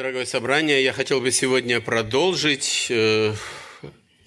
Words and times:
Дорогое 0.00 0.24
собрание, 0.24 0.82
я 0.82 0.94
хотел 0.94 1.20
бы 1.20 1.30
сегодня 1.30 1.78
продолжить 1.78 2.86
э, 2.88 3.34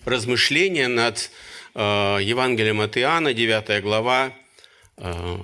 размышления 0.06 0.88
над 0.88 1.32
э, 1.74 1.80
Евангелием 2.22 2.80
от 2.80 2.96
Иоанна, 2.96 3.34
9 3.34 3.82
глава. 3.82 4.32
Э, 4.98 5.38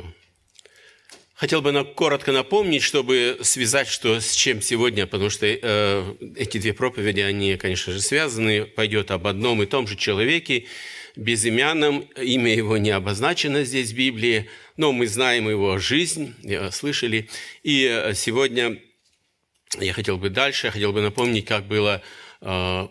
хотел 1.34 1.63
бы 1.63 1.71
на, 1.71 1.84
коротко 1.84 2.31
напомнить, 2.31 2.84
чтобы 2.84 3.39
связать, 3.42 3.88
что 3.88 4.20
с 4.20 4.36
чем 4.36 4.62
сегодня, 4.62 5.07
потому 5.07 5.31
что 5.31 5.47
э, 5.47 6.16
эти 6.36 6.59
две 6.59 6.73
проповеди, 6.73 7.21
они, 7.21 7.57
конечно 7.57 7.91
же, 7.91 8.00
связаны. 8.00 8.66
Пойдет 8.66 9.09
об 9.09 9.25
одном 9.25 9.64
и 9.64 9.66
том 9.66 9.88
же 9.88 9.96
человеке, 9.96 10.68
безымянном, 11.16 12.02
имя 12.21 12.54
его 12.54 12.77
не 12.77 12.91
обозначено 12.91 13.64
здесь 13.64 13.93
в 13.93 13.96
Библии, 13.96 14.48
но 14.77 14.91
мы 14.91 15.07
знаем 15.07 15.50
его 15.50 15.80
жизнь, 15.80 16.36
слышали. 16.71 17.27
И 17.64 17.88
э, 17.89 18.14
сегодня 18.14 18.77
я 19.78 19.94
хотел 19.94 20.18
бы 20.18 20.30
дальше, 20.30 20.68
я 20.68 20.72
хотел 20.72 20.94
бы 20.94 21.02
напомнить, 21.02 21.46
как 21.46 21.66
было 21.66 22.02
э, 22.41 22.88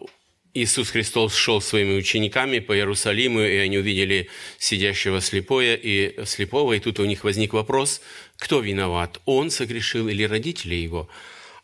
Иисус 0.54 0.90
Христос 0.90 1.34
шел 1.34 1.60
своими 1.60 1.96
учениками 1.96 2.58
по 2.58 2.76
Иерусалиму, 2.76 3.40
и 3.40 3.56
они 3.56 3.78
увидели 3.78 4.28
сидящего 4.58 5.20
слепое 5.20 5.76
и 5.76 6.24
слепого, 6.24 6.72
и 6.72 6.80
тут 6.80 7.00
у 7.00 7.04
них 7.04 7.24
возник 7.24 7.52
вопрос, 7.52 8.00
кто 8.36 8.60
виноват, 8.60 9.20
он 9.24 9.50
согрешил 9.50 10.08
или 10.08 10.22
родители 10.22 10.74
его? 10.74 11.08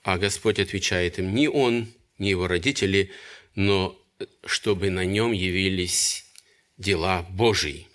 А 0.02 0.18
Господь 0.18 0.58
отвечает 0.58 1.18
им, 1.18 1.34
не 1.34 1.48
он, 1.48 1.88
не 2.18 2.30
его 2.30 2.46
родители, 2.46 3.10
но 3.54 3.98
чтобы 4.44 4.90
на 4.90 5.04
нем 5.04 5.32
явились 5.32 6.26
дела 6.76 7.26
Божии. 7.30 7.88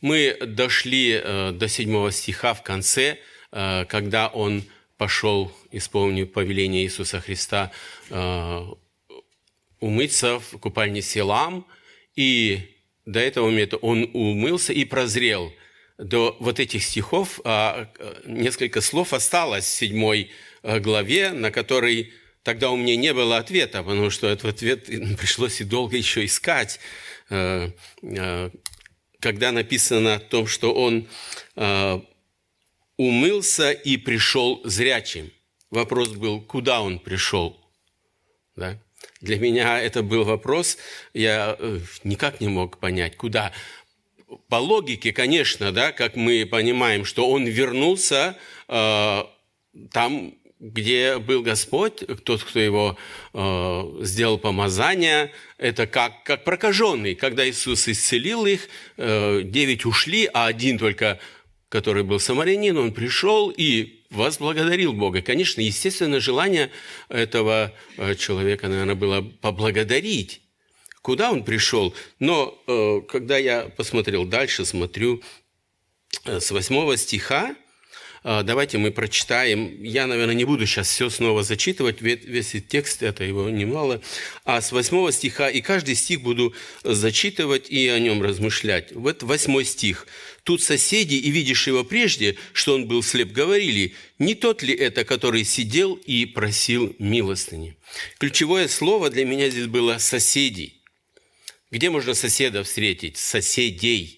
Мы 0.00 0.36
дошли 0.40 1.12
э, 1.12 1.52
до 1.52 1.68
седьмого 1.68 2.12
стиха 2.12 2.54
в 2.54 2.62
конце, 2.62 3.18
э, 3.52 3.84
когда 3.88 4.28
он 4.28 4.64
пошел, 4.98 5.50
исполнив 5.70 6.32
повеление 6.32 6.82
Иисуса 6.82 7.20
Христа, 7.20 7.70
э, 8.10 8.66
умыться 9.80 10.40
в 10.40 10.58
купальне 10.58 11.02
Селам, 11.02 11.66
и 12.16 12.60
до 13.06 13.20
этого 13.20 13.46
момента 13.46 13.76
он 13.76 14.10
умылся 14.12 14.72
и 14.72 14.84
прозрел. 14.84 15.52
До 15.98 16.36
вот 16.40 16.60
этих 16.60 16.84
стихов 16.84 17.40
а, 17.44 17.90
несколько 18.24 18.80
слов 18.80 19.12
осталось 19.12 19.64
в 19.64 19.76
седьмой 19.76 20.30
главе, 20.62 21.30
на 21.32 21.50
который 21.50 22.12
тогда 22.44 22.70
у 22.70 22.76
меня 22.76 22.94
не 22.96 23.12
было 23.14 23.38
ответа, 23.38 23.82
потому 23.82 24.10
что 24.10 24.28
этот 24.28 24.56
ответ 24.56 24.86
пришлось 25.18 25.60
и 25.60 25.64
долго 25.64 25.96
еще 25.96 26.24
искать 26.24 26.78
когда 29.20 29.52
написано 29.52 30.14
о 30.14 30.20
том, 30.20 30.46
что 30.46 30.72
он 30.72 31.08
э, 31.56 32.00
умылся 32.98 33.70
и 33.70 33.96
пришел 33.96 34.60
зрячим. 34.64 35.30
Вопрос 35.70 36.08
был, 36.10 36.42
куда 36.42 36.82
он 36.82 36.98
пришел? 36.98 37.58
Да? 38.56 38.78
Для 39.20 39.38
меня 39.38 39.80
это 39.80 40.02
был 40.02 40.24
вопрос, 40.24 40.76
я 41.14 41.56
э, 41.58 41.80
никак 42.04 42.40
не 42.40 42.48
мог 42.48 42.78
понять, 42.78 43.16
куда. 43.16 43.52
По 44.48 44.56
логике, 44.56 45.12
конечно, 45.12 45.72
да, 45.72 45.92
как 45.92 46.16
мы 46.16 46.46
понимаем, 46.46 47.04
что 47.04 47.28
он 47.30 47.46
вернулся 47.46 48.36
э, 48.68 49.22
там, 49.92 50.34
где 50.60 51.18
был 51.18 51.42
Господь, 51.42 52.04
тот, 52.24 52.42
кто 52.42 52.58
его 52.58 52.98
э, 53.32 53.98
сделал 54.00 54.38
помазание, 54.38 55.32
это 55.56 55.86
как, 55.86 56.24
как 56.24 56.44
прокаженный. 56.44 57.14
Когда 57.14 57.48
Иисус 57.48 57.86
исцелил 57.88 58.44
их, 58.46 58.68
э, 58.96 59.42
девять 59.44 59.84
ушли, 59.84 60.28
а 60.32 60.46
один 60.46 60.78
только, 60.78 61.20
который 61.68 62.02
был 62.02 62.18
самарянин, 62.18 62.76
он 62.78 62.92
пришел 62.92 63.50
и 63.50 64.04
возблагодарил 64.10 64.92
Бога. 64.92 65.20
Конечно, 65.20 65.60
естественно, 65.60 66.20
желание 66.20 66.70
этого 67.08 67.74
э, 67.96 68.14
человека, 68.14 68.68
наверное, 68.68 68.94
было 68.94 69.20
поблагодарить. 69.20 70.40
Куда 71.02 71.30
он 71.30 71.44
пришел? 71.44 71.94
Но 72.18 72.58
э, 72.66 73.00
когда 73.08 73.36
я 73.36 73.68
посмотрел 73.76 74.24
дальше, 74.24 74.64
смотрю 74.64 75.22
э, 76.24 76.40
с 76.40 76.50
восьмого 76.50 76.96
стиха, 76.96 77.54
давайте 78.22 78.78
мы 78.78 78.90
прочитаем. 78.90 79.82
Я, 79.82 80.06
наверное, 80.06 80.34
не 80.34 80.44
буду 80.44 80.66
сейчас 80.66 80.88
все 80.88 81.10
снова 81.10 81.42
зачитывать, 81.42 82.00
весь 82.00 82.54
текст, 82.68 83.02
это 83.02 83.24
его 83.24 83.48
немало. 83.50 84.00
А 84.44 84.60
с 84.60 84.72
8 84.72 85.10
стиха, 85.12 85.48
и 85.48 85.60
каждый 85.60 85.94
стих 85.94 86.22
буду 86.22 86.54
зачитывать 86.84 87.70
и 87.70 87.88
о 87.88 87.98
нем 87.98 88.22
размышлять. 88.22 88.92
Вот 88.92 89.22
8 89.22 89.64
стих. 89.64 90.06
«Тут 90.44 90.62
соседи, 90.62 91.14
и 91.14 91.30
видишь 91.30 91.66
его 91.66 91.84
прежде, 91.84 92.36
что 92.54 92.74
он 92.74 92.88
был 92.88 93.02
слеп, 93.02 93.32
говорили, 93.32 93.92
не 94.18 94.34
тот 94.34 94.62
ли 94.62 94.74
это, 94.74 95.04
который 95.04 95.44
сидел 95.44 95.94
и 95.94 96.24
просил 96.24 96.96
милостыни?» 96.98 97.76
Ключевое 98.18 98.66
слово 98.68 99.10
для 99.10 99.26
меня 99.26 99.50
здесь 99.50 99.66
было 99.66 99.98
«соседи». 99.98 100.74
Где 101.70 101.90
можно 101.90 102.14
соседа 102.14 102.64
встретить? 102.64 103.18
Соседей 103.18 104.14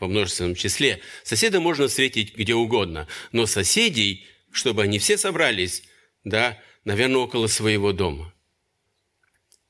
во 0.00 0.08
множественном 0.08 0.54
числе. 0.54 1.00
Соседа 1.22 1.60
можно 1.60 1.86
встретить 1.86 2.34
где 2.34 2.54
угодно, 2.54 3.06
но 3.32 3.46
соседей, 3.46 4.26
чтобы 4.50 4.82
они 4.82 4.98
все 4.98 5.16
собрались, 5.18 5.84
да, 6.24 6.58
наверное, 6.84 7.18
около 7.18 7.46
своего 7.46 7.92
дома. 7.92 8.32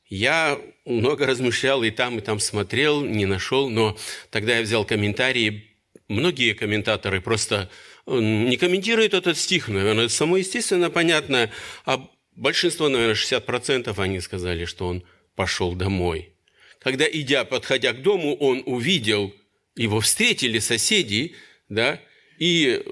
Я 0.07 0.59
много 0.87 1.27
размышлял 1.27 1.83
и 1.83 1.91
там, 1.91 2.19
и 2.19 2.21
там 2.21 2.41
смотрел, 2.41 3.05
не 3.05 3.27
нашел, 3.27 3.69
но 3.69 3.99
тогда 4.31 4.57
я 4.57 4.63
взял 4.63 4.85
комментарии. 4.85 5.69
Многие 6.09 6.55
комментаторы 6.55 7.21
просто 7.21 7.71
не 8.07 8.57
комментируют 8.57 9.15
этот 9.15 9.37
стих, 9.37 9.69
наверное, 9.69 10.07
это 10.07 10.15
само 10.15 10.39
естественно 10.39 10.91
понятно, 10.91 11.51
а 11.85 12.09
большинство, 12.35 12.89
наверное, 12.89 13.15
60% 13.15 13.97
они 14.03 14.21
сказали, 14.21 14.65
что 14.65 14.89
он 14.89 15.05
пошел 15.37 15.75
домой. 15.75 16.35
Когда, 16.81 17.05
идя, 17.09 17.45
подходя 17.45 17.93
к 17.93 18.03
дому, 18.03 18.35
он 18.37 18.63
увидел– 18.65 19.35
его 19.81 20.01
встретили 20.01 20.59
соседи, 20.59 21.35
да, 21.71 22.01
и 22.39 22.83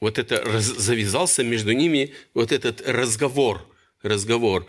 вот 0.00 0.18
это 0.18 0.42
раз, 0.42 0.64
завязался 0.64 1.44
между 1.44 1.72
ними 1.72 2.12
вот 2.34 2.50
этот 2.50 2.82
разговор, 2.84 3.64
разговор. 4.02 4.66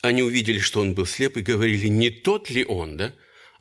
Они 0.00 0.22
увидели, 0.22 0.60
что 0.60 0.80
он 0.80 0.94
был 0.94 1.06
слеп, 1.06 1.36
и 1.36 1.42
говорили, 1.42 1.88
не 1.88 2.10
тот 2.10 2.50
ли 2.50 2.64
он, 2.64 2.96
да? 2.96 3.14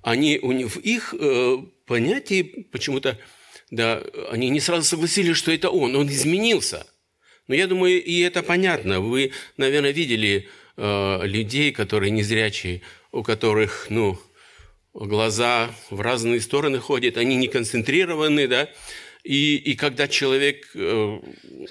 Они, 0.04 0.38
у 0.40 0.52
них, 0.52 0.76
в 0.76 0.80
их 0.80 1.16
э, 1.18 1.58
понятии 1.88 2.68
почему-то, 2.72 3.18
да, 3.72 4.04
они 4.30 4.50
не 4.50 4.60
сразу 4.60 4.84
согласились, 4.84 5.38
что 5.38 5.52
это 5.52 5.70
он, 5.70 5.96
он 5.96 6.10
изменился. 6.10 6.86
Но 7.48 7.56
я 7.56 7.66
думаю, 7.66 8.04
и 8.04 8.20
это 8.20 8.44
понятно. 8.44 9.00
Вы, 9.00 9.32
наверное, 9.58 9.92
видели 9.92 10.48
э, 10.78 11.20
людей, 11.26 11.72
которые 11.72 12.12
незрячие, 12.12 12.82
у 13.12 13.24
которых, 13.24 13.88
ну, 13.90 14.20
глаза 14.94 15.74
в 15.90 16.02
разные 16.02 16.40
стороны 16.42 16.80
ходят, 16.80 17.18
они 17.18 17.36
не 17.36 17.48
концентрированы, 17.48 18.48
да, 18.48 18.70
и, 19.24 19.56
и 19.56 19.76
когда 19.76 20.10
человек 20.10 20.70
э, 20.76 21.20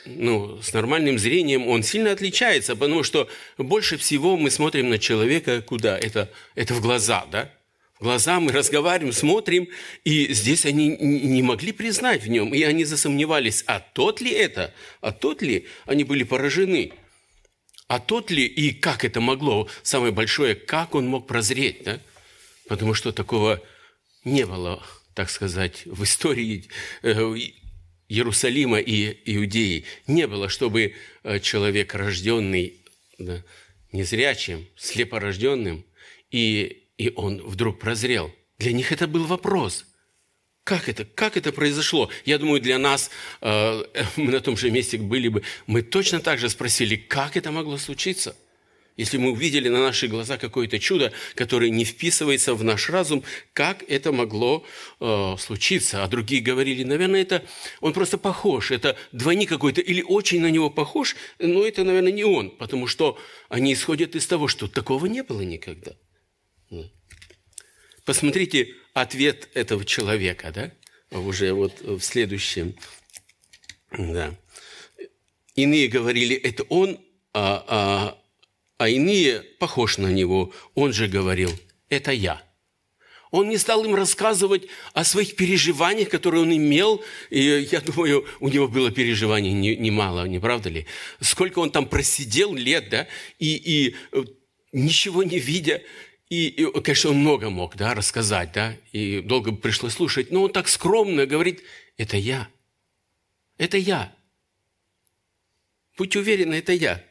ну, 0.07 0.63
с 0.63 0.73
нормальным 0.73 1.19
зрением, 1.19 1.69
он 1.69 1.83
сильно 1.83 2.11
отличается, 2.11 2.75
потому 2.75 3.03
что 3.03 3.29
больше 3.59 3.99
всего 3.99 4.39
мы 4.39 4.51
смотрим 4.51 4.89
на 4.89 4.99
человека 4.99 5.61
куда? 5.61 5.99
Это, 5.99 6.31
это 6.55 6.73
в 6.73 6.81
глаза, 6.81 7.27
да? 7.31 7.53
В 8.01 8.05
глаза 8.05 8.41
мы 8.41 8.53
разговариваем, 8.53 9.13
смотрим, 9.13 9.69
и 10.03 10.33
здесь 10.33 10.65
они 10.65 10.97
не 10.97 11.43
могли 11.43 11.73
признать 11.73 12.25
в 12.25 12.29
нем, 12.29 12.55
и 12.55 12.63
они 12.63 12.85
засомневались, 12.85 13.63
а 13.67 13.81
тот 13.81 14.21
ли 14.21 14.31
это, 14.33 14.73
а 15.03 15.13
тот 15.13 15.43
ли, 15.43 15.67
они 15.85 16.05
были 16.05 16.25
поражены. 16.25 16.93
А 17.87 18.01
тот 18.01 18.31
ли, 18.31 18.47
и 18.47 18.73
как 18.73 19.05
это 19.05 19.21
могло, 19.21 19.69
самое 19.83 20.11
большое, 20.11 20.55
как 20.55 20.95
он 20.95 21.07
мог 21.07 21.27
прозреть, 21.27 21.85
да? 21.85 22.01
Потому 22.69 22.95
что 22.95 23.13
такого 23.13 23.61
не 24.25 24.47
было, 24.47 24.83
так 25.15 25.31
сказать, 25.31 25.83
в 25.87 26.03
истории 26.05 26.69
э, 27.03 27.13
Иерусалима 28.09 28.79
и 28.79 29.19
Иудеи. 29.35 29.85
Не 30.07 30.27
было, 30.27 30.49
чтобы 30.49 30.95
э, 31.23 31.41
человек, 31.41 31.95
рожденный 31.95 32.85
да, 33.19 33.43
незрячим, 33.93 34.67
слепорожденным, 34.77 35.85
и, 36.31 36.85
и 36.99 37.13
он 37.15 37.43
вдруг 37.43 37.79
прозрел. 37.79 38.35
Для 38.59 38.73
них 38.73 38.93
это 38.93 39.07
был 39.07 39.27
вопрос. 39.27 39.87
Как 40.65 40.89
это? 40.89 41.05
Как 41.05 41.37
это 41.37 41.53
произошло? 41.53 42.09
Я 42.25 42.39
думаю, 42.39 42.61
для 42.61 42.79
нас, 42.79 43.11
э, 43.41 43.85
мы 44.17 44.31
на 44.31 44.41
том 44.41 44.57
же 44.57 44.71
месте 44.71 44.99
были 44.99 45.29
бы, 45.29 45.43
мы 45.67 45.83
точно 45.83 46.21
так 46.21 46.39
же 46.39 46.49
спросили, 46.49 46.97
как 46.97 47.37
это 47.37 47.51
могло 47.51 47.79
случиться– 47.79 48.37
если 48.97 49.17
мы 49.17 49.31
увидели 49.31 49.69
на 49.69 49.81
наши 49.81 50.07
глаза 50.07 50.37
какое-то 50.39 50.79
чудо, 50.79 51.13
которое 51.35 51.71
не 51.71 51.85
вписывается 51.85 52.55
в 52.55 52.63
наш 52.63 52.91
разум, 52.91 53.25
как 53.53 53.83
это 53.89 54.13
могло 54.13 54.65
э, 55.01 55.37
случиться? 55.39 56.05
А 56.05 56.09
другие 56.09 56.43
говорили, 56.43 56.85
наверное, 56.85 57.23
это 57.23 57.45
он 57.81 57.93
просто 57.93 58.19
похож, 58.19 58.71
это 58.71 58.97
двойник 59.13 59.49
какой-то, 59.49 59.81
или 59.81 60.03
очень 60.03 60.41
на 60.41 60.51
него 60.51 60.71
похож, 60.71 61.17
но 61.39 61.67
это, 61.67 61.85
наверное, 61.85 62.13
не 62.13 62.25
он, 62.25 62.51
потому 62.51 62.87
что 62.87 63.19
они 63.49 63.73
исходят 63.73 64.15
из 64.15 64.27
того, 64.27 64.49
что 64.49 64.69
такого 64.69 65.07
не 65.07 65.23
было 65.23 65.41
никогда. 65.41 65.93
Посмотрите 68.05 68.75
ответ 68.95 69.49
этого 69.55 69.85
человека, 69.85 70.53
да, 70.53 70.73
уже 71.19 71.53
вот 71.53 71.81
в 71.81 72.01
следующем. 72.01 72.75
Да. 73.97 74.35
Иные 75.55 75.89
говорили, 75.89 76.35
это 76.35 76.65
он, 76.65 76.99
а, 77.35 77.65
а, 77.69 78.22
а 78.83 78.89
иные 78.89 79.43
похож 79.61 79.99
на 79.99 80.09
него. 80.09 80.53
Он 80.75 80.93
же 80.93 81.07
говорил, 81.07 81.51
это 81.89 82.11
я. 82.11 82.43
Он 83.31 83.49
не 83.49 83.57
стал 83.57 83.85
им 83.85 83.95
рассказывать 83.95 84.67
о 84.93 85.05
своих 85.05 85.37
переживаниях, 85.37 86.09
которые 86.09 86.43
он 86.43 86.53
имел. 86.55 87.03
И 87.31 87.69
я 87.71 87.81
думаю, 87.81 88.27
у 88.41 88.49
него 88.49 88.67
было 88.67 88.91
переживаний 88.91 89.53
немало, 89.53 90.27
не 90.27 90.41
правда 90.41 90.69
ли? 90.69 90.87
Сколько 91.21 91.61
он 91.61 91.71
там 91.71 91.87
просидел 91.87 92.55
лет, 92.55 92.89
да, 92.91 93.07
и, 93.39 93.55
и 93.55 93.97
э, 94.11 94.25
ничего 94.73 95.23
не 95.23 95.39
видя. 95.39 95.81
И, 96.29 96.49
и, 96.49 96.81
конечно, 96.81 97.11
он 97.11 97.19
много 97.19 97.51
мог 97.51 97.77
да, 97.77 97.95
рассказать, 97.95 98.51
да, 98.53 98.77
и 98.91 99.21
долго 99.21 99.53
пришлось 99.53 99.93
слушать. 99.93 100.33
Но 100.33 100.43
он 100.43 100.51
так 100.51 100.67
скромно 100.67 101.25
говорит, 101.25 101.63
это 101.97 102.17
я. 102.17 102.49
Это 103.59 103.77
я. 103.77 104.13
Будьте 105.97 106.19
уверены, 106.19 106.55
это 106.55 106.73
я. 106.73 107.05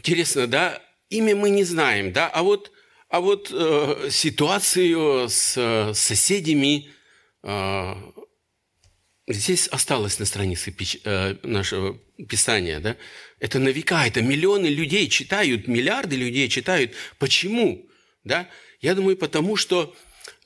Интересно, 0.00 0.46
да, 0.46 0.82
имя 1.10 1.36
мы 1.36 1.50
не 1.50 1.62
знаем, 1.62 2.10
да, 2.10 2.26
а 2.26 2.42
вот, 2.42 2.72
а 3.10 3.20
вот 3.20 3.50
э, 3.52 4.08
ситуацию 4.10 5.28
с 5.28 5.58
э, 5.58 5.92
соседями 5.92 6.88
э, 7.42 7.94
здесь 9.28 9.68
осталось 9.68 10.18
на 10.18 10.24
странице 10.24 10.70
пич, 10.70 10.96
э, 11.04 11.36
нашего 11.42 11.98
Писания, 12.30 12.80
да. 12.80 12.96
Это 13.40 13.58
на 13.58 13.68
века, 13.68 14.06
это 14.06 14.22
миллионы 14.22 14.68
людей 14.68 15.06
читают, 15.10 15.68
миллиарды 15.68 16.16
людей 16.16 16.48
читают. 16.48 16.92
Почему? 17.18 17.86
Да? 18.24 18.48
Я 18.80 18.94
думаю, 18.94 19.18
потому 19.18 19.56
что 19.56 19.94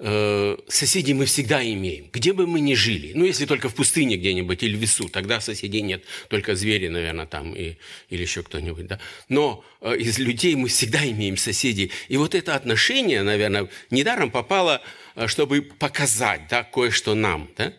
Э, 0.01 0.57
соседей 0.69 1.15
мы 1.15 1.25
всегда 1.27 1.65
имеем, 1.65 2.09
где 2.13 2.33
бы 2.33 2.47
мы 2.47 2.61
ни 2.61 2.75
жили. 2.75 3.13
Ну, 3.15 3.25
если 3.25 3.47
только 3.47 3.69
в 3.69 3.75
пустыне 3.75 4.17
где-нибудь 4.17 4.63
или 4.63 4.77
в 4.77 4.81
лесу, 4.81 5.09
тогда 5.09 5.41
соседей 5.41 5.83
нет, 5.83 6.05
только 6.29 6.57
звери, 6.57 6.89
наверное, 6.89 7.27
там 7.27 7.55
и, 7.55 7.77
или 8.11 8.23
еще 8.23 8.43
кто-нибудь. 8.43 8.87
Да? 8.87 8.99
Но 9.29 9.65
э, 9.81 9.97
из 9.97 10.19
людей 10.19 10.57
мы 10.57 10.69
всегда 10.69 11.05
имеем 11.09 11.37
соседей. 11.37 11.93
И 12.09 12.17
вот 12.17 12.35
это 12.35 12.57
отношение, 12.57 13.23
наверное, 13.23 13.69
недаром 13.91 14.31
попало, 14.31 14.83
э, 15.15 15.29
чтобы 15.29 15.63
показать 15.63 16.49
да, 16.51 16.65
кое-что 16.65 17.15
нам. 17.15 17.49
Да? 17.57 17.73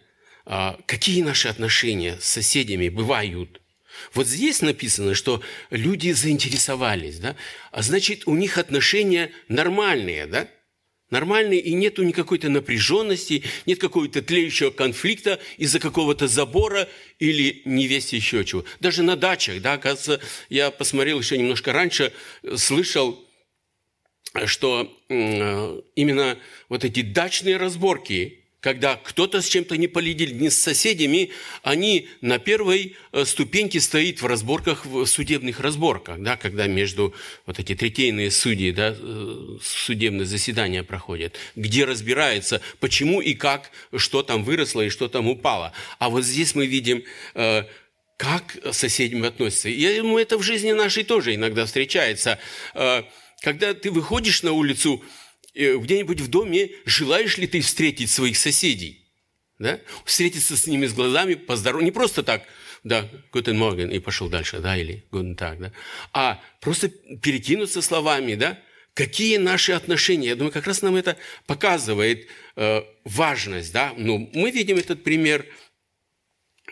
Э, 0.45 0.81
какие 0.85 1.21
наши 1.21 1.49
отношения 1.49 2.17
с 2.21 2.25
соседями 2.25 2.87
бывают. 2.87 3.61
Вот 4.13 4.27
здесь 4.27 4.61
написано, 4.61 5.15
что 5.15 5.41
люди 5.69 6.11
заинтересовались, 6.11 7.19
да? 7.19 7.35
а 7.71 7.81
значит, 7.81 8.23
у 8.25 8.35
них 8.35 8.57
отношения 8.57 9.31
нормальные, 9.47 10.27
да? 10.27 10.47
Нормальный, 11.09 11.57
и 11.57 11.73
нету 11.73 12.03
никакой-то 12.03 12.49
напряженности, 12.49 13.43
нет 13.65 13.79
какого-то 13.79 14.21
тлеющего 14.21 14.71
конфликта 14.71 15.39
из-за 15.57 15.79
какого-то 15.79 16.27
забора 16.27 16.87
или 17.19 17.61
невесть 17.65 18.13
еще 18.13 18.43
чего. 18.45 18.65
Даже 18.79 19.03
на 19.03 19.15
дачах, 19.15 19.61
да, 19.61 19.73
оказывается, 19.73 20.25
я 20.49 20.71
посмотрел 20.71 21.19
еще 21.19 21.37
немножко 21.37 21.73
раньше, 21.73 22.13
слышал, 22.55 23.23
что 24.45 24.91
э, 25.09 25.81
именно 25.95 26.37
вот 26.69 26.83
эти 26.83 27.01
дачные 27.01 27.57
разборки, 27.57 28.44
когда 28.65 28.95
кто-то 28.95 29.43
с 29.43 29.47
чем-то 29.47 29.77
не 29.77 29.87
полидел, 29.87 30.35
не 30.35 30.49
с 30.49 30.59
соседями, 30.59 31.29
они 31.61 32.09
на 32.21 32.39
первой 32.39 32.95
э, 33.11 33.23
ступеньке 33.23 33.79
стоят 33.79 34.23
в 34.23 34.25
разборках, 34.25 34.87
в 34.87 35.05
судебных 35.05 35.59
разборках, 35.59 36.19
да, 36.19 36.35
когда 36.35 36.65
между 36.65 37.13
вот 37.45 37.59
эти 37.59 37.75
третейные 37.75 38.31
судьи, 38.31 38.71
да, 38.71 38.95
э, 38.97 39.57
судебные 39.61 40.25
заседания 40.25 40.81
проходят, 40.81 41.35
где 41.55 41.85
разбирается, 41.85 42.59
почему 42.79 43.21
и 43.21 43.35
как, 43.35 43.69
что 43.95 44.23
там 44.23 44.43
выросло 44.43 44.81
и 44.81 44.89
что 44.89 45.09
там 45.09 45.27
упало. 45.27 45.71
А 45.99 46.09
вот 46.09 46.25
здесь 46.25 46.55
мы 46.55 46.65
видим, 46.65 47.03
э, 47.35 47.65
как 48.17 48.57
соседям 48.71 49.25
относятся. 49.25 49.69
Я 49.69 49.95
думаю, 50.01 50.23
это 50.23 50.39
в 50.39 50.41
жизни 50.41 50.71
нашей 50.71 51.03
тоже 51.03 51.35
иногда 51.35 51.67
встречается. 51.67 52.39
Когда 53.41 53.73
ты 53.75 53.91
выходишь 53.91 54.41
на 54.41 54.53
улицу, 54.53 55.03
где-нибудь 55.55 56.21
в 56.21 56.27
доме, 56.29 56.71
желаешь 56.85 57.37
ли 57.37 57.47
ты 57.47 57.61
встретить 57.61 58.09
своих 58.09 58.37
соседей? 58.37 59.05
Да? 59.57 59.79
Встретиться 60.03 60.57
с 60.57 60.67
ними 60.67 60.85
с 60.85 60.93
глазами, 60.93 61.35
поздороваться. 61.35 61.85
Не 61.85 61.91
просто 61.91 62.23
так, 62.23 62.43
да, 62.83 63.09
гутен 63.31 63.61
morgen, 63.61 63.91
и 63.91 63.99
пошел 63.99 64.29
дальше, 64.29 64.59
да, 64.59 64.77
или 64.77 65.05
guten 65.11 65.35
так, 65.35 65.59
да. 65.59 65.71
А 66.13 66.41
просто 66.61 66.89
перекинуться 66.89 67.81
словами, 67.81 68.35
да, 68.35 68.59
какие 68.93 69.37
наши 69.37 69.71
отношения. 69.71 70.29
Я 70.29 70.35
думаю, 70.35 70.51
как 70.51 70.67
раз 70.67 70.81
нам 70.81 70.95
это 70.95 71.17
показывает 71.45 72.27
э, 72.55 72.81
важность, 73.05 73.71
да. 73.71 73.93
Ну, 73.97 74.29
мы 74.33 74.51
видим 74.51 74.77
этот 74.77 75.03
пример 75.03 75.45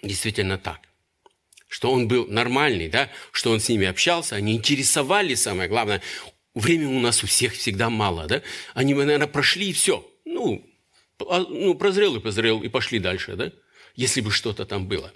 действительно 0.02 0.58
так 0.58 0.82
что 1.74 1.92
он 1.92 2.08
был 2.08 2.28
нормальный, 2.28 2.88
да, 2.88 3.10
что 3.32 3.50
он 3.50 3.60
с 3.60 3.68
ними 3.68 3.88
общался, 3.88 4.36
они 4.36 4.54
интересовались, 4.54 5.42
самое 5.42 5.68
главное. 5.68 6.04
Времени 6.54 6.96
у 6.96 7.00
нас 7.00 7.24
у 7.24 7.28
всех 7.28 7.54
всегда 7.54 7.90
мало, 7.90 8.28
да? 8.28 8.42
Они, 8.74 8.94
наверное, 8.94 9.28
прошли 9.28 9.70
и 9.70 9.74
все. 9.74 10.08
Ну, 10.26 10.64
а, 11.20 11.40
ну, 11.40 11.74
прозрел 11.76 12.16
и 12.16 12.20
прозрел, 12.20 12.62
и 12.62 12.70
пошли 12.70 13.00
дальше, 13.00 13.36
да? 13.36 13.52
Если 13.96 14.22
бы 14.22 14.32
что-то 14.32 14.66
там 14.66 14.88
было. 14.88 15.12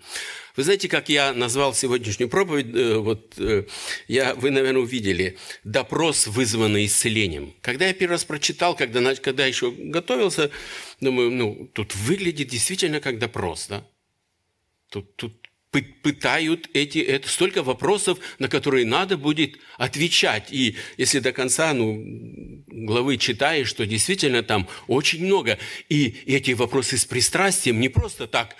Вы 0.55 0.63
знаете, 0.63 0.89
как 0.89 1.09
я 1.09 1.33
назвал 1.33 1.73
сегодняшнюю 1.75 2.29
проповедь? 2.29 2.75
Э, 2.75 2.97
вот 2.97 3.35
э, 3.37 3.65
я, 4.07 4.33
вы, 4.33 4.49
наверное, 4.49 4.81
увидели 4.81 5.37
допрос, 5.63 6.27
вызванный 6.27 6.85
исцелением. 6.85 7.53
Когда 7.61 7.87
я 7.87 7.93
первый 7.93 8.13
раз 8.13 8.25
прочитал, 8.25 8.75
когда, 8.75 9.15
когда 9.15 9.45
еще 9.45 9.71
готовился, 9.71 10.49
думаю, 10.99 11.31
ну, 11.31 11.69
тут 11.73 11.95
выглядит 11.95 12.47
действительно 12.47 12.99
как 12.99 13.19
допрос, 13.19 13.67
да? 13.67 13.85
Тут, 14.89 15.15
тут 15.15 15.46
пытают 15.71 16.69
эти, 16.73 16.99
это 16.99 17.27
столько 17.27 17.61
вопросов, 17.61 18.19
на 18.39 18.47
которые 18.47 18.85
надо 18.85 19.17
будет 19.17 19.57
отвечать. 19.77 20.51
И 20.51 20.75
если 20.97 21.19
до 21.19 21.31
конца 21.31 21.73
ну, 21.73 22.63
главы 22.67 23.17
читаешь, 23.17 23.67
что 23.67 23.85
действительно 23.85 24.43
там 24.43 24.67
очень 24.87 25.25
много. 25.25 25.59
И 25.89 26.15
эти 26.25 26.51
вопросы 26.51 26.97
с 26.97 27.05
пристрастием 27.05 27.79
не 27.79 27.89
просто 27.89 28.27
так, 28.27 28.55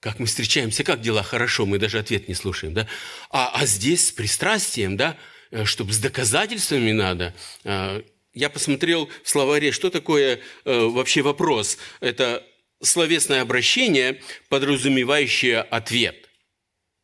как 0.00 0.18
мы 0.18 0.26
встречаемся, 0.26 0.84
как 0.84 1.00
дела, 1.00 1.22
хорошо, 1.22 1.64
мы 1.64 1.78
даже 1.78 1.98
ответ 1.98 2.28
не 2.28 2.34
слушаем, 2.34 2.74
да? 2.74 2.88
А, 3.30 3.52
а 3.54 3.66
здесь 3.66 4.08
с 4.08 4.12
пристрастием, 4.12 4.96
да, 4.96 5.16
э, 5.52 5.64
чтобы 5.64 5.92
с 5.92 5.98
доказательствами 5.98 6.90
надо. 6.90 7.34
А, 7.64 8.02
я 8.34 8.50
посмотрел 8.50 9.08
в 9.22 9.28
словаре, 9.28 9.70
что 9.70 9.90
такое 9.90 10.40
э, 10.64 10.78
вообще 10.86 11.22
вопрос. 11.22 11.78
Это 12.00 12.44
словесное 12.82 13.42
обращение, 13.42 14.20
подразумевающее 14.48 15.60
ответ. 15.60 16.21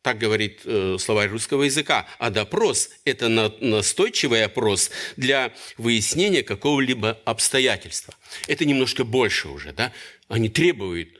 Так 0.01 0.17
говорит 0.17 0.61
э, 0.63 0.97
словарь 0.97 1.29
русского 1.29 1.63
языка. 1.63 2.07
А 2.19 2.29
допрос– 2.29 2.89
это 3.05 3.27
на, 3.27 3.49
настойчивый 3.59 4.45
опрос 4.45 4.91
для 5.17 5.53
выяснения 5.77 6.41
какого-либо 6.41 7.19
обстоятельства. 7.25 8.15
Это 8.47 8.63
немножко 8.63 9.03
больше 9.03 9.49
уже, 9.49 9.73
да? 9.73 9.91
Они 10.29 10.49
требуют 10.49 11.19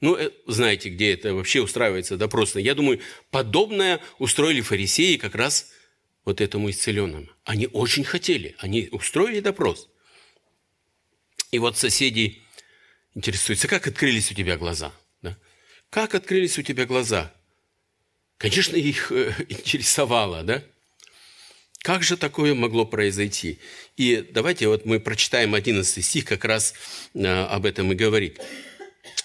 ну, 0.00 0.16
э, 0.16 0.30
знаете, 0.46 0.90
где 0.90 1.12
это 1.12 1.34
вообще 1.34 1.60
устраивается 1.60 2.16
допрос. 2.16 2.54
Я 2.54 2.74
думаю, 2.74 3.00
подобное 3.30 4.00
устроили 4.18 4.60
фарисеи 4.60 5.16
как 5.16 5.34
раз 5.34 5.72
вот 6.24 6.40
этому 6.40 6.70
исцеленному. 6.70 7.26
Они 7.44 7.66
очень 7.66 8.04
хотели, 8.04 8.54
они 8.58 8.88
устроили 8.92 9.40
допрос. 9.40 9.88
И 11.50 11.58
вот 11.58 11.78
соседи 11.78 12.42
интересуются, 13.14 13.66
как 13.66 13.86
открылись 13.86 14.30
у 14.30 14.34
тебя 14.34 14.56
глаза? 14.56 14.92
Да? 15.22 15.36
Как 15.90 16.14
открылись 16.14 16.58
у 16.58 16.62
тебя 16.62 16.84
глаза? 16.84 17.34
Конечно, 18.38 18.76
их 18.76 19.12
э, 19.12 19.34
интересовало, 19.48 20.42
да? 20.42 20.62
Как 21.80 22.02
же 22.02 22.16
такое 22.16 22.54
могло 22.54 22.86
произойти? 22.86 23.58
И 23.96 24.26
давайте 24.32 24.68
вот 24.68 24.84
мы 24.84 25.00
прочитаем 25.00 25.54
11 25.54 26.04
стих, 26.04 26.24
как 26.24 26.44
раз 26.44 26.74
э, 27.14 27.26
об 27.26 27.66
этом 27.66 27.92
и 27.92 27.94
говорит. 27.94 28.40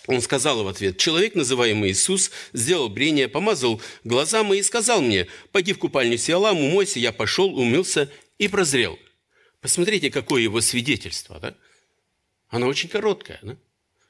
Он 0.08 0.22
сказал 0.22 0.63
в 0.63 0.67
ответ, 0.67 0.98
«Человек, 0.98 1.36
называемый 1.36 1.91
Иисус, 1.91 2.32
сделал 2.51 2.89
брение, 2.89 3.29
помазал 3.29 3.82
глаза 4.03 4.43
мои 4.43 4.60
и 4.60 4.63
сказал 4.63 5.01
мне, 5.01 5.27
пойди 5.51 5.74
в 5.74 5.79
купальню 5.79 6.17
Сиалам, 6.17 6.60
умойся, 6.60 7.00
я 7.00 7.12
пошел, 7.12 7.58
умылся 7.58 8.12
и 8.38 8.48
прозрел». 8.48 9.00
Посмотрите, 9.62 10.12
какое 10.12 10.41
его 10.41 10.60
свидетельство, 10.60 11.39
да? 11.39 11.55
Оно 12.50 12.67
очень 12.67 12.89
короткое, 12.89 13.39
да? 13.43 13.58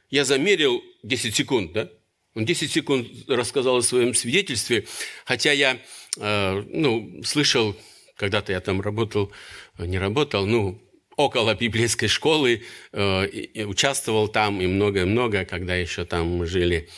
Я 0.09 0.25
замерил 0.25 0.83
10 1.03 1.35
секунд, 1.35 1.73
да? 1.73 1.91
Он 2.35 2.45
10 2.45 2.71
секунд 2.71 3.07
рассказал 3.27 3.77
о 3.77 3.81
своем 3.83 4.13
свидетельстве, 4.15 4.85
хотя 5.25 5.51
я 5.51 5.79
э, 6.17 6.63
ну, 6.67 7.21
слышал, 7.23 7.75
когда-то 8.15 8.51
я 8.51 8.59
там 8.59 8.81
работал, 8.81 9.31
э, 9.77 9.85
не 9.85 9.99
работал, 9.99 10.47
ну, 10.47 10.81
около 11.15 11.53
библейской 11.53 12.07
школы, 12.07 12.63
э, 12.91 13.65
участвовал 13.65 14.27
там 14.27 14.61
и 14.61 14.67
многое-многое, 14.67 15.45
когда 15.45 15.75
еще 15.75 16.05
там 16.05 16.27
мы 16.27 16.47
жили 16.47 16.89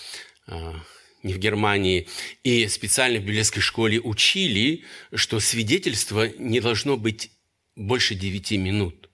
не 1.23 1.33
в 1.33 1.39
Германии, 1.39 2.07
и 2.43 2.67
специально 2.67 3.19
в 3.19 3.23
библейской 3.23 3.59
школе 3.59 3.99
учили, 3.99 4.83
что 5.11 5.39
свидетельство 5.39 6.29
не 6.37 6.59
должно 6.59 6.97
быть 6.97 7.31
больше 7.75 8.13
9 8.13 8.51
минут. 8.51 9.09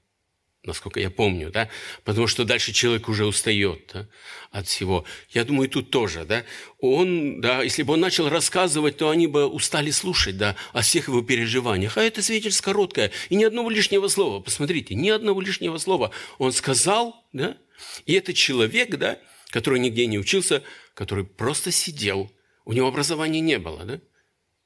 Насколько 0.64 1.00
я 1.00 1.10
помню, 1.10 1.50
да, 1.52 1.70
потому 2.04 2.28
что 2.28 2.44
дальше 2.44 2.72
человек 2.72 3.10
уже 3.10 3.26
устает 3.26 3.92
да, 3.94 4.08
от 4.52 4.68
всего. 4.68 5.06
Я 5.30 5.44
думаю, 5.44 5.70
тут 5.70 5.90
тоже, 5.90 6.24
да, 6.24 6.44
он, 6.80 7.42
да, 7.42 7.64
если 7.64 7.84
бы 7.84 7.94
он 7.94 8.00
начал 8.00 8.30
рассказывать, 8.30 8.98
то 8.98 9.10
они 9.10 9.28
бы 9.28 9.48
устали 9.48 9.90
слушать, 9.92 10.38
да, 10.38 10.56
о 10.74 10.82
всех 10.82 11.08
его 11.08 11.22
переживаниях. 11.22 11.98
А 11.98 12.04
это 12.04 12.22
свидетельство 12.22 12.66
короткое, 12.66 13.12
и 13.30 13.36
ни 13.36 13.44
одного 13.44 13.70
лишнего 13.70 14.08
слова, 14.08 14.40
посмотрите, 14.40 14.94
ни 14.94 15.10
одного 15.10 15.42
лишнего 15.42 15.78
слова. 15.78 16.12
Он 16.38 16.52
сказал, 16.52 17.26
да, 17.34 17.58
и 18.06 18.14
этот 18.14 18.36
человек, 18.36 18.96
да, 18.98 19.18
который 19.50 19.80
нигде 19.80 20.06
не 20.06 20.20
учился, 20.20 20.64
который 20.94 21.26
просто 21.26 21.72
сидел, 21.72 22.32
у 22.66 22.74
него 22.74 22.88
образования 22.88 23.40
не 23.40 23.58
было, 23.58 23.84
да, 23.84 24.00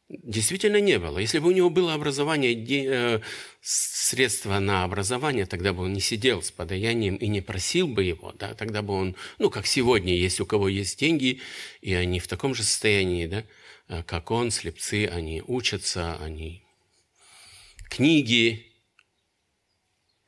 Действительно 0.08 0.80
не 0.80 1.00
было. 1.00 1.18
Если 1.18 1.40
бы 1.40 1.48
у 1.48 1.52
него 1.52 1.72
было 1.72 1.96
образование, 1.96 2.54
э, 2.54 3.22
средства 3.62 4.60
на 4.60 4.84
образование, 4.84 5.48
тогда 5.48 5.74
бы 5.74 5.84
он 5.84 5.94
не 5.94 6.00
сидел 6.00 6.44
с 6.44 6.52
подаянием 6.52 7.16
и 7.16 7.28
не 7.28 7.42
просил 7.42 7.88
бы 7.88 8.04
его. 8.04 8.32
Да? 8.38 8.54
Тогда 8.54 8.84
бы 8.84 8.94
он, 8.94 9.16
ну, 9.40 9.50
как 9.50 9.66
сегодня, 9.66 10.14
есть 10.14 10.40
у 10.40 10.46
кого 10.46 10.70
есть 10.70 11.00
деньги, 11.00 11.42
и 11.82 11.96
они 11.96 12.20
в 12.20 12.28
таком 12.28 12.54
же 12.54 12.62
состоянии, 12.62 13.26
да, 13.26 13.44
э, 13.88 14.04
как 14.04 14.30
он, 14.30 14.52
слепцы, 14.52 15.08
они 15.08 15.42
учатся, 15.48 16.18
они 16.18 16.64
книги, 17.90 18.72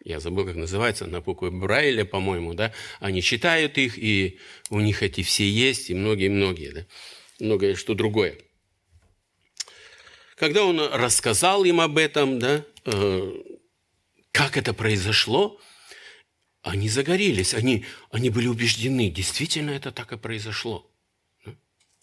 я 0.04 0.20
забыл, 0.20 0.46
как 0.46 0.56
называется, 0.56 1.06
на 1.06 1.22
буквы 1.22 1.52
Брайля, 1.52 2.04
по-моему, 2.04 2.56
да, 2.56 2.74
они 3.00 3.22
читают 3.22 3.78
их, 3.78 4.00
и 4.00 4.40
у 4.72 4.80
них 4.80 5.04
эти 5.04 5.22
все 5.22 5.48
есть, 5.48 5.92
и 5.92 5.94
многие-многие, 5.94 6.72
да, 6.72 6.86
многое 7.40 7.76
что 7.76 7.94
другое. 7.94 8.40
Когда 10.38 10.66
он 10.66 10.80
рассказал 10.80 11.64
им 11.64 11.82
об 11.82 11.98
этом, 11.98 12.38
да, 12.38 12.64
э, 12.86 13.34
как 14.32 14.56
это 14.56 14.72
произошло, 14.72 15.60
они 16.62 16.90
загорелись, 16.90 17.56
они, 17.56 17.86
они 18.12 18.30
были 18.30 18.46
убеждены, 18.46 19.10
действительно 19.10 19.72
это 19.72 19.92
так 19.92 20.14
и 20.14 20.18
произошло. 20.18 20.88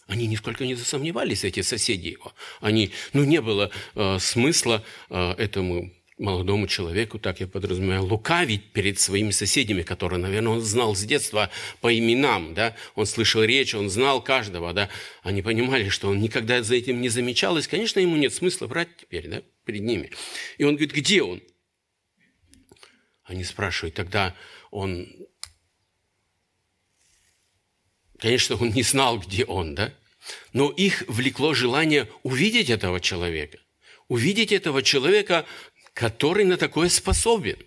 Они 0.05 0.27
нисколько 0.27 0.65
не 0.65 0.75
засомневались, 0.75 1.45
эти 1.45 1.61
соседи 1.61 2.09
его. 2.09 2.33
Они, 2.59 2.91
ну, 3.13 3.23
не 3.23 3.39
было 3.39 3.71
э, 3.95 4.19
смысла 4.19 4.83
э, 5.09 5.31
этому 5.37 5.93
молодому 6.17 6.67
человеку, 6.67 7.19
так 7.19 7.41
я 7.41 7.47
подразумеваю, 7.47 8.03
лукавить 8.03 8.71
перед 8.71 8.99
своими 8.99 9.31
соседями, 9.31 9.81
которые, 9.81 10.19
наверное, 10.19 10.53
он 10.53 10.61
знал 10.61 10.95
с 10.95 11.03
детства 11.03 11.49
по 11.81 11.97
именам, 11.97 12.53
да, 12.53 12.75
он 12.95 13.05
слышал 13.05 13.43
речь, 13.43 13.75
он 13.75 13.89
знал 13.89 14.23
каждого, 14.23 14.71
да, 14.73 14.89
они 15.23 15.41
понимали, 15.41 15.89
что 15.89 16.07
он 16.09 16.21
никогда 16.21 16.63
за 16.63 16.75
этим 16.75 17.01
не 17.01 17.09
замечалось, 17.09 17.67
конечно, 17.67 17.99
ему 17.99 18.15
нет 18.15 18.33
смысла 18.33 18.67
врать 18.67 18.95
теперь, 18.97 19.27
да, 19.27 19.41
перед 19.65 19.81
ними. 19.81 20.11
И 20.57 20.63
он 20.63 20.75
говорит, 20.75 20.93
где 20.93 21.21
он? 21.21 21.41
Они 23.25 23.43
спрашивают, 23.43 23.95
тогда 23.95 24.35
он, 24.71 25.09
конечно, 28.19 28.55
он 28.55 28.69
не 28.69 28.83
знал, 28.83 29.19
где 29.19 29.43
он, 29.43 29.75
да, 29.75 29.93
но 30.53 30.71
их 30.71 31.03
влекло 31.09 31.53
желание 31.53 32.09
увидеть 32.23 32.69
этого 32.69 33.01
человека, 33.01 33.59
увидеть 34.07 34.53
этого 34.53 34.81
человека, 34.81 35.45
который 35.95 36.43
на 36.43 36.57
такое 36.57 36.89
способен. 36.89 37.57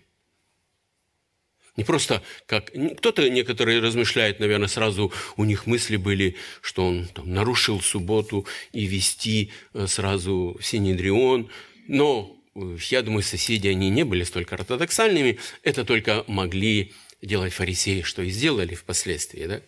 Не 1.76 1.84
просто 1.84 2.22
как... 2.46 2.70
Кто-то, 2.98 3.28
некоторые 3.30 3.80
размышляют, 3.80 4.38
наверное, 4.38 4.68
сразу 4.68 5.12
у 5.36 5.44
них 5.44 5.66
мысли 5.66 5.96
были, 5.96 6.36
что 6.60 6.86
он 6.86 7.06
там, 7.06 7.32
нарушил 7.32 7.80
субботу 7.80 8.46
и 8.72 8.84
вести 8.84 9.50
э, 9.72 9.86
сразу 9.86 10.58
Синедрион. 10.60 11.50
Но, 11.86 12.36
э, 12.54 12.76
я 12.90 13.02
думаю, 13.02 13.22
соседи, 13.22 13.66
они 13.68 13.88
не 13.88 14.04
были 14.04 14.24
столько 14.24 14.56
ортодоксальными. 14.56 15.38
Это 15.62 15.84
только 15.84 16.24
могли 16.26 16.92
делать 17.22 17.54
фарисеи, 17.54 18.02
что 18.02 18.22
и 18.22 18.28
сделали 18.28 18.74
впоследствии. 18.74 19.46
Да? 19.46 19.62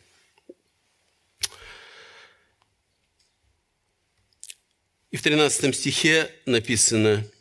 И 5.12 5.16
в 5.16 5.22
13 5.22 5.74
стихе 5.74 6.30
написано– 6.44 7.26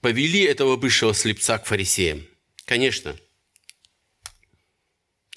повели 0.00 0.42
этого 0.42 0.76
бывшего 0.76 1.14
слепца 1.14 1.58
к 1.58 1.66
фарисеям. 1.66 2.26
Конечно, 2.64 3.16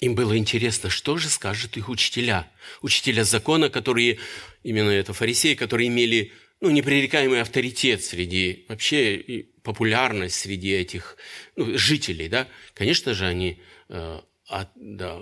им 0.00 0.14
было 0.14 0.36
интересно, 0.36 0.90
что 0.90 1.16
же 1.16 1.28
скажут 1.28 1.76
их 1.76 1.88
учителя. 1.88 2.50
Учителя 2.82 3.24
закона, 3.24 3.70
которые, 3.70 4.18
именно 4.62 4.90
это 4.90 5.12
фарисеи, 5.12 5.54
которые 5.54 5.88
имели 5.88 6.32
ну, 6.60 6.70
непререкаемый 6.70 7.40
авторитет 7.40 8.04
среди, 8.04 8.64
вообще 8.68 9.46
популярность 9.62 10.36
среди 10.36 10.72
этих 10.72 11.16
ну, 11.56 11.76
жителей. 11.78 12.28
Да? 12.28 12.48
Конечно 12.74 13.14
же, 13.14 13.26
они 13.26 13.60
э, 13.88 14.20
от, 14.46 14.70
да, 14.74 15.20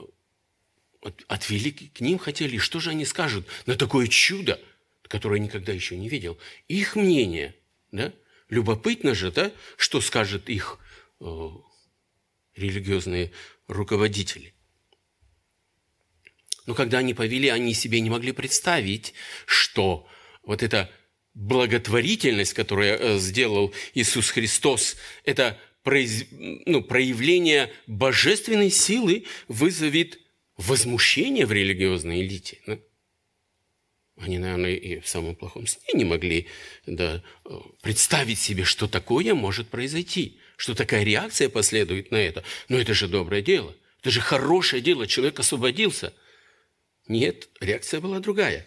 от, 1.01 1.25
отвели 1.29 1.71
к 1.71 2.01
ним 2.01 2.19
хотели. 2.19 2.59
Что 2.59 2.81
же 2.81 2.91
они 2.91 3.05
скажут 3.05 3.47
на 3.67 3.77
такое 3.77 4.09
чудо, 4.09 4.61
которое 5.03 5.39
я 5.39 5.45
никогда 5.45 5.73
еще 5.73 5.97
не 5.97 6.09
видел? 6.09 6.39
Их 6.69 6.97
мнение, 6.97 7.55
да? 7.93 8.13
Любопытно 8.53 9.15
же, 9.15 9.33
да, 9.33 9.51
что 9.79 10.03
скажут 10.03 10.51
их 10.51 10.79
э, 11.21 11.25
религиозные 12.55 13.33
руководители. 13.67 14.53
Но 16.67 16.75
когда 16.75 16.99
они 16.99 17.15
повели, 17.15 17.49
они 17.49 17.73
себе 17.73 18.01
не 18.01 18.11
могли 18.11 18.33
представить, 18.33 19.15
что 19.47 20.07
вот 20.43 20.63
эта 20.63 20.91
благотворительность, 21.33 22.53
которую 22.53 23.01
э, 23.01 23.19
сделал 23.19 23.73
Иисус 23.95 24.29
Христос, 24.29 24.97
это 25.25 25.59
произ... 25.83 26.27
ну, 26.31 26.83
проявление 26.83 27.73
божественной 27.87 28.69
силы 28.69 29.25
вызовет 29.49 30.21
возмущение 30.59 31.47
в 31.47 31.53
религиозной 31.53 32.21
элите. 32.21 32.59
Да? 32.67 32.79
Они, 34.17 34.39
наверное, 34.39 34.75
и 34.75 35.01
в 35.01 35.09
самом 35.09 35.35
плохом 35.35 35.67
сне 35.67 35.89
не 35.95 36.05
могли 36.05 36.47
да, 36.87 37.23
представить 37.83 38.39
себе, 38.39 38.65
что 38.65 38.87
такое 38.87 39.35
может 39.35 39.69
произойти, 39.69 40.39
что 40.57 40.75
такая 40.75 41.03
реакция 41.03 41.49
последует 41.49 42.11
на 42.11 42.17
это. 42.17 42.45
Но 42.69 42.79
это 42.79 42.93
же 42.95 43.09
доброе 43.09 43.43
дело, 43.43 43.75
это 44.01 44.11
же 44.11 44.21
хорошее 44.21 44.83
дело, 44.83 45.07
человек 45.07 45.41
освободился. 45.41 46.13
Нет, 47.09 47.49
реакция 47.61 48.01
была 48.01 48.21
другая. 48.21 48.67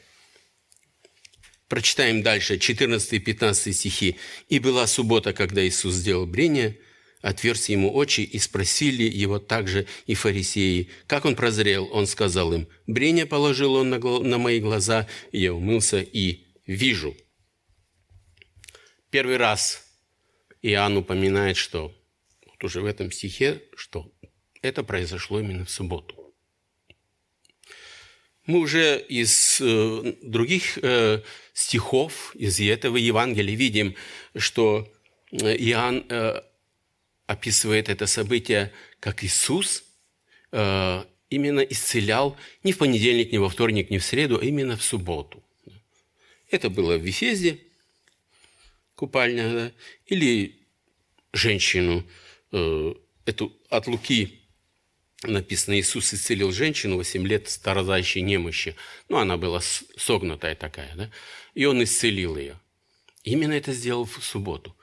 Прочитаем 1.68 2.22
дальше 2.22 2.60
14 2.60 3.14
и 3.14 3.20
15 3.20 3.76
стихи. 3.76 4.18
«И 4.50 4.60
была 4.60 4.86
суббота, 4.86 5.34
когда 5.34 5.66
Иисус 5.66 5.96
сделал 5.96 6.28
брение, 6.28 6.80
отверз 7.22 7.70
ему 7.70 7.94
очи 7.94 8.22
и 8.22 8.38
спросили 8.40 9.04
его 9.04 9.40
также 9.40 9.88
и 10.06 10.14
фарисеи. 10.14 10.90
Как 11.08 11.26
он 11.26 11.36
прозрел? 11.36 11.90
Он 11.92 12.08
сказал 12.08 12.54
им, 12.54 12.68
«Брение 12.88 13.26
положил 13.26 13.76
он 13.76 13.90
на, 13.90 14.00
на 14.00 14.38
мои 14.38 14.60
глаза, 14.60 15.08
я 15.32 15.54
умылся 15.54 16.02
и 16.02 16.46
вижу». 16.66 17.16
Первый 19.10 19.38
раз 19.38 19.86
Иоанн 20.62 20.98
упоминает, 20.98 21.58
что 21.58 21.96
вот 22.46 22.64
уже 22.64 22.82
в 22.82 22.86
этом 22.86 23.12
стихе, 23.12 23.64
что 23.76 24.12
это 24.62 24.84
произошло 24.84 25.40
именно 25.40 25.66
в 25.66 25.70
субботу. 25.70 26.34
Мы 28.46 28.60
уже 28.60 29.00
из 29.00 29.60
э, 29.60 30.14
других 30.22 30.78
э, 30.82 31.22
стихов, 31.54 32.36
из 32.36 32.60
этого 32.60 32.98
Евангелия 32.98 33.56
видим, 33.56 33.96
что 34.36 34.88
э, 35.32 35.56
Иоанн 35.58 36.06
э, 36.10 36.42
описывает 37.28 37.90
это 37.90 38.08
событие, 38.08 38.72
как 39.00 39.24
Иисус 39.24 39.84
э, 40.52 41.04
именно 41.30 41.60
исцелял 41.62 42.38
не 42.64 42.72
в 42.72 42.78
понедельник, 42.78 43.32
не 43.32 43.38
во 43.38 43.50
вторник, 43.50 43.90
не 43.90 43.98
в 43.98 44.06
среду, 44.06 44.40
а 44.42 44.46
именно 44.46 44.78
в 44.78 44.84
субботу. 44.84 45.44
Это 46.50 46.70
было 46.70 46.98
в 46.98 47.02
Вифезе, 47.02 47.60
купальня, 48.96 49.50
да? 49.50 49.72
или 50.06 50.60
женщину, 51.34 52.06
э, 52.52 52.94
эту 53.26 53.52
от 53.70 53.88
Луки 53.88 54.42
написано, 55.24 55.80
Иисус 55.80 56.14
исцелил 56.14 56.52
женщину 56.52 56.98
8 56.98 57.26
лет 57.28 57.50
старозающей 57.50 58.22
немощи. 58.22 58.76
Ну, 59.10 59.18
она 59.18 59.38
была 59.38 59.62
согнутая 59.62 60.56
такая, 60.56 60.94
да? 60.96 61.12
И 61.54 61.66
он 61.66 61.84
исцелил 61.84 62.38
ее. 62.38 62.60
Именно 63.24 63.54
это 63.54 63.74
сделал 63.74 64.06
в 64.06 64.24
субботу. 64.24 64.76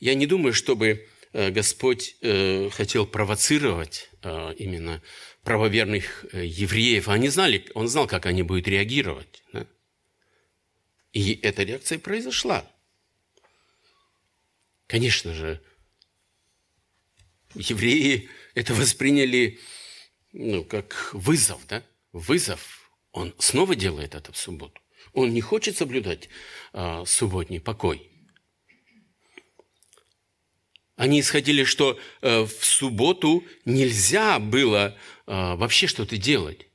Я 0.00 0.14
не 0.14 0.26
думаю, 0.26 0.52
чтобы 0.52 1.08
Господь 1.34 2.16
э, 2.20 2.70
хотел 2.70 3.06
провоцировать 3.06 4.08
э, 4.22 4.54
именно 4.56 5.02
правоверных 5.42 6.24
евреев. 6.32 7.08
Они 7.08 7.28
знали, 7.28 7.66
он 7.74 7.88
знал, 7.88 8.06
как 8.06 8.26
они 8.26 8.42
будут 8.42 8.68
реагировать. 8.68 9.42
Да? 9.52 9.66
И 11.12 11.38
эта 11.42 11.64
реакция 11.64 11.98
произошла. 11.98 12.70
Конечно 14.86 15.34
же, 15.34 15.60
евреи 17.54 18.28
это 18.54 18.74
восприняли 18.74 19.58
ну, 20.32 20.64
как 20.64 21.10
вызов, 21.12 21.66
да? 21.68 21.82
Вызов. 22.12 22.90
Он 23.12 23.34
снова 23.38 23.76
делает 23.76 24.14
это 24.14 24.32
в 24.32 24.36
субботу. 24.36 24.80
Он 25.12 25.32
не 25.32 25.40
хочет 25.40 25.76
соблюдать 25.76 26.28
а, 26.72 27.04
субботний 27.04 27.60
покой. 27.60 28.10
Они 30.96 31.20
исходили, 31.20 31.64
что 31.64 31.98
э, 32.22 32.42
в 32.42 32.64
субботу 32.64 33.44
нельзя 33.64 34.38
было 34.38 34.96
э, 35.26 35.54
вообще 35.56 35.86
что-то 35.86 36.16
делать. 36.16 36.66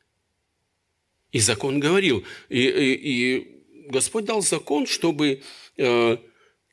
И 1.31 1.39
закон 1.39 1.79
говорил, 1.79 2.25
и, 2.49 2.61
и, 2.61 2.93
и 2.93 3.89
Господь 3.89 4.25
дал 4.25 4.41
закон, 4.41 4.87
чтобы 4.87 5.41
э, 5.77 6.17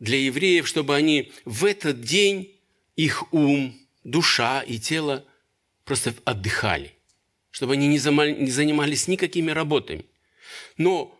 для 0.00 0.18
евреев, 0.18 0.66
чтобы 0.66 0.96
они 0.96 1.32
в 1.44 1.64
этот 1.64 2.00
день, 2.00 2.52
их 2.96 3.32
ум, 3.32 3.78
душа 4.02 4.62
и 4.62 4.78
тело 4.78 5.24
просто 5.84 6.14
отдыхали, 6.24 6.94
чтобы 7.50 7.74
они 7.74 7.86
не 7.86 7.98
занимались 7.98 9.06
никакими 9.06 9.50
работами. 9.50 10.06
Но 10.78 11.16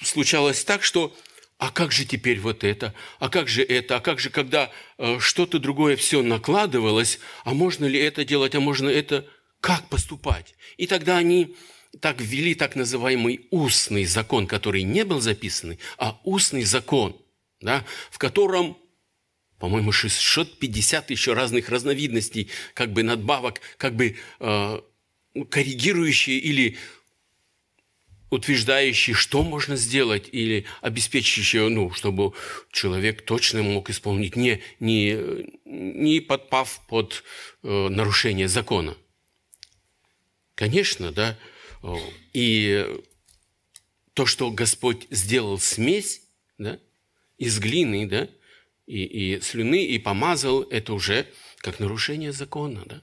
случалось 0.00 0.64
так, 0.64 0.82
что 0.82 1.14
а 1.58 1.70
как 1.70 1.92
же 1.92 2.04
теперь 2.04 2.40
вот 2.40 2.64
это, 2.64 2.94
а 3.18 3.28
как 3.28 3.48
же 3.48 3.62
это, 3.62 3.96
а 3.96 4.00
как 4.00 4.18
же, 4.18 4.30
когда 4.30 4.70
э, 4.98 5.18
что-то 5.20 5.58
другое 5.58 5.96
все 5.96 6.22
накладывалось, 6.22 7.20
а 7.44 7.54
можно 7.54 7.84
ли 7.84 7.98
это 7.98 8.24
делать, 8.24 8.54
а 8.54 8.60
можно 8.60 8.88
это, 8.88 9.26
как 9.60 9.88
поступать? 9.88 10.54
И 10.76 10.86
тогда 10.86 11.16
они 11.16 11.56
так 12.00 12.20
ввели 12.20 12.54
так 12.54 12.74
называемый 12.74 13.46
устный 13.50 14.04
закон, 14.04 14.46
который 14.46 14.82
не 14.82 15.04
был 15.04 15.20
записанный, 15.20 15.78
а 15.96 16.20
устный 16.24 16.64
закон, 16.64 17.16
да, 17.60 17.84
в 18.10 18.18
котором 18.18 18.76
по-моему, 19.58 19.92
650 19.92 21.10
еще 21.10 21.32
разных 21.32 21.70
разновидностей, 21.70 22.50
как 22.74 22.92
бы 22.92 23.02
надбавок, 23.02 23.60
как 23.78 23.94
бы 23.94 24.16
э, 24.40 24.80
коррегирующие 25.48 26.38
или 26.38 26.76
утверждающий, 28.34 29.14
что 29.14 29.42
можно 29.42 29.76
сделать, 29.76 30.28
или 30.32 30.66
обеспечивающий, 30.82 31.68
ну, 31.68 31.90
чтобы 31.92 32.32
человек 32.70 33.22
точно 33.24 33.62
мог 33.62 33.90
исполнить, 33.90 34.36
не, 34.36 34.60
не, 34.80 35.16
не 35.64 36.20
подпав 36.20 36.80
под 36.88 37.24
э, 37.62 37.88
нарушение 37.88 38.48
закона. 38.48 38.96
Конечно, 40.54 41.10
да, 41.10 41.38
и 42.32 42.86
то, 44.14 44.26
что 44.26 44.50
Господь 44.50 45.06
сделал 45.10 45.58
смесь, 45.58 46.22
да, 46.58 46.78
из 47.38 47.58
глины, 47.58 48.06
да, 48.06 48.28
и, 48.86 49.04
и 49.04 49.40
слюны, 49.40 49.84
и 49.84 49.98
помазал, 49.98 50.62
это 50.62 50.94
уже 50.94 51.26
как 51.58 51.80
нарушение 51.80 52.32
закона, 52.32 52.84
да. 52.86 53.02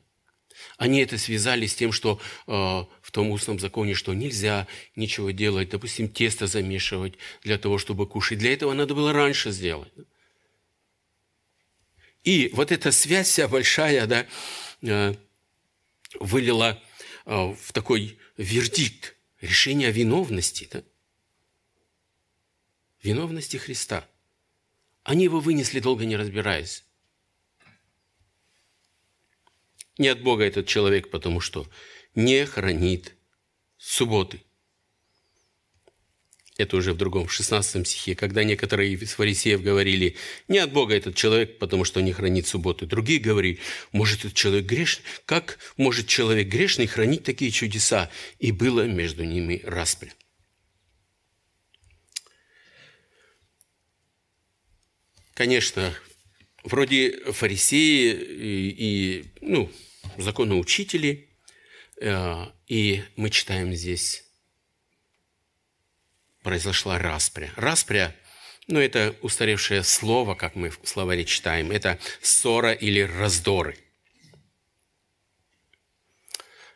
Они 0.81 0.99
это 0.99 1.19
связали 1.19 1.67
с 1.67 1.75
тем, 1.75 1.91
что 1.91 2.19
э, 2.47 2.51
в 2.51 3.11
том 3.11 3.29
устном 3.29 3.59
законе, 3.59 3.93
что 3.93 4.15
нельзя 4.15 4.65
ничего 4.95 5.29
делать, 5.29 5.69
допустим, 5.69 6.09
тесто 6.09 6.47
замешивать 6.47 7.13
для 7.43 7.59
того, 7.59 7.77
чтобы 7.77 8.07
кушать. 8.07 8.39
Для 8.39 8.51
этого 8.51 8.73
надо 8.73 8.95
было 8.95 9.13
раньше 9.13 9.51
сделать. 9.51 9.93
И 12.23 12.49
вот 12.53 12.71
эта 12.71 12.91
связь 12.91 13.27
вся 13.29 13.47
большая, 13.47 14.07
да, 14.07 14.25
э, 14.81 15.13
вылила 16.19 16.81
э, 17.27 17.35
в 17.35 17.73
такой 17.73 18.17
вердикт, 18.37 19.15
решение 19.39 19.89
о 19.89 19.91
виновности, 19.91 20.67
да? 20.73 20.81
виновности 23.03 23.57
Христа. 23.57 24.09
Они 25.03 25.25
его 25.25 25.41
вынесли, 25.41 25.79
долго 25.79 26.05
не 26.05 26.15
разбираясь. 26.15 26.83
Не 29.97 30.07
от 30.09 30.21
Бога 30.21 30.43
этот 30.43 30.67
человек, 30.67 31.09
потому 31.09 31.39
что 31.41 31.67
не 32.15 32.45
хранит 32.45 33.15
субботы. 33.77 34.41
Это 36.57 36.77
уже 36.77 36.93
в 36.93 36.97
другом, 36.97 37.27
в 37.27 37.33
16 37.33 37.87
стихе, 37.87 38.13
когда 38.13 38.43
некоторые 38.43 38.93
из 38.93 39.13
фарисеев 39.13 39.63
говорили, 39.63 40.15
не 40.47 40.59
от 40.59 40.71
Бога 40.71 40.95
этот 40.95 41.15
человек, 41.15 41.57
потому 41.57 41.85
что 41.85 42.01
не 42.01 42.13
хранит 42.13 42.45
субботы. 42.45 42.85
Другие 42.85 43.19
говорили, 43.19 43.59
может, 43.91 44.19
этот 44.19 44.33
человек 44.33 44.65
грешный? 44.65 45.03
Как 45.25 45.57
может 45.77 46.07
человек 46.07 46.47
грешный 46.47 46.87
хранить 46.87 47.23
такие 47.23 47.49
чудеса? 47.51 48.11
И 48.37 48.51
было 48.51 48.85
между 48.85 49.23
ними 49.23 49.61
распря. 49.63 50.13
Конечно, 55.33 55.95
вроде 56.63 57.17
фарисеи 57.31 58.13
и, 58.13 58.75
и 58.77 59.25
ну, 59.41 59.71
законоучители, 60.17 61.29
э, 61.99 62.45
и 62.67 63.03
мы 63.15 63.29
читаем 63.29 63.73
здесь, 63.73 64.23
произошла 66.43 66.97
распря. 66.97 67.51
Распря, 67.55 68.15
ну, 68.67 68.79
это 68.79 69.15
устаревшее 69.21 69.83
слово, 69.83 70.35
как 70.35 70.55
мы 70.55 70.69
в 70.69 70.79
словаре 70.83 71.25
читаем, 71.25 71.71
это 71.71 71.99
ссора 72.21 72.73
или 72.73 73.01
раздоры. 73.01 73.77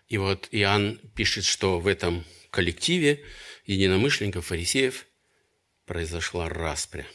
И 0.08 0.18
вот 0.18 0.48
Иоанн 0.52 1.00
пишет, 1.16 1.46
что 1.46 1.80
в 1.80 1.88
этом 1.88 2.24
коллективе 2.52 3.24
единомышленников, 3.66 4.46
фарисеев 4.46 5.06
произошла 5.86 6.48
распря. 6.48 7.08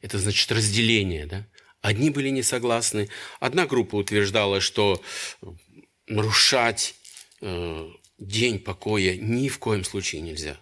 Это 0.00 0.18
значит 0.18 0.50
разделение, 0.50 1.26
да? 1.26 1.46
Одни 1.80 2.10
были 2.10 2.28
не 2.30 2.42
согласны. 2.42 3.08
Одна 3.40 3.66
группа 3.66 3.96
утверждала, 3.96 4.60
что 4.60 5.02
нарушать 6.06 6.94
э, 7.40 7.90
день 8.18 8.58
покоя 8.58 9.16
ни 9.16 9.48
в 9.48 9.58
коем 9.58 9.84
случае 9.84 10.22
нельзя. 10.22 10.60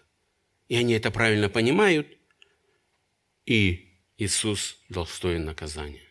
И 0.68 0.76
они 0.76 0.94
это 0.94 1.10
правильно 1.10 1.48
понимают, 1.48 2.08
и 3.46 3.86
Иисус 4.18 4.78
достоин 4.88 5.44
наказания. 5.44 6.02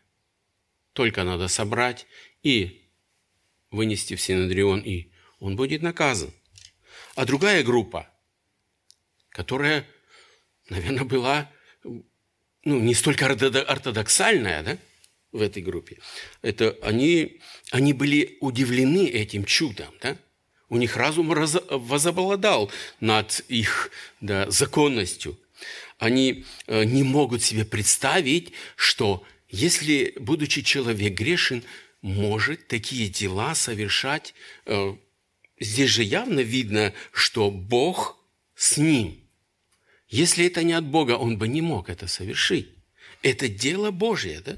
Только 0.93 1.23
надо 1.23 1.49
собрать 1.49 2.07
и 2.41 2.89
вынести 3.69 4.15
в 4.15 4.21
Синодрион, 4.21 4.79
и 4.79 5.11
он 5.39 5.55
будет 5.55 5.81
наказан. 5.81 6.31
А 7.15 7.25
другая 7.25 7.63
группа, 7.63 8.09
которая, 9.29 9.85
наверное, 10.69 11.03
была 11.03 11.51
ну, 11.83 12.79
не 12.79 12.93
столько 12.93 13.27
ортодоксальная, 13.27 14.63
да, 14.63 14.77
в 15.35 15.41
этой 15.41 15.61
группе, 15.61 15.97
это 16.41 16.77
они, 16.81 17.39
они 17.71 17.93
были 17.93 18.37
удивлены 18.39 19.07
этим 19.07 19.45
чудом, 19.45 19.93
да? 20.01 20.17
У 20.69 20.77
них 20.77 20.97
разум 20.97 21.27
возобладал 21.27 22.71
над 22.99 23.41
их 23.49 23.91
да, 24.19 24.49
законностью. 24.49 25.37
Они 25.99 26.43
э, 26.65 26.83
не 26.85 27.03
могут 27.03 27.43
себе 27.43 27.65
представить, 27.65 28.51
что 28.75 29.23
если, 29.49 30.15
будучи 30.19 30.63
человек 30.63 31.13
грешен, 31.13 31.63
может 32.01 32.67
такие 32.67 33.09
дела 33.09 33.53
совершать, 33.53 34.33
э, 34.65 34.95
здесь 35.59 35.89
же 35.91 36.03
явно 36.03 36.39
видно, 36.39 36.93
что 37.11 37.51
Бог 37.51 38.17
с 38.55 38.77
ним. 38.77 39.19
Если 40.09 40.47
это 40.47 40.63
не 40.63 40.73
от 40.73 40.85
Бога, 40.85 41.11
он 41.11 41.37
бы 41.37 41.47
не 41.47 41.61
мог 41.61 41.89
это 41.89 42.07
совершить. 42.07 42.69
Это 43.21 43.47
дело 43.47 43.91
Божье, 43.91 44.41
да? 44.41 44.57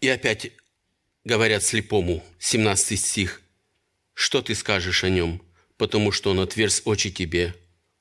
И 0.00 0.08
опять 0.08 0.52
говорят 1.24 1.62
слепому, 1.62 2.24
17 2.38 2.98
стих, 2.98 3.42
«Что 4.14 4.42
ты 4.42 4.54
скажешь 4.54 5.04
о 5.04 5.08
нем, 5.08 5.42
потому 5.76 6.12
что 6.12 6.30
он 6.30 6.40
отверз 6.40 6.82
очи 6.84 7.10
тебе?» 7.10 7.54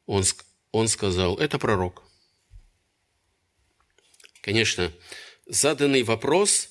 Он, 0.06 0.24
он 0.72 0.88
сказал, 0.88 1.38
«Это 1.38 1.60
пророк». 1.60 2.04
Конечно, 4.42 4.92
заданный 5.46 6.04
вопрос, 6.04 6.70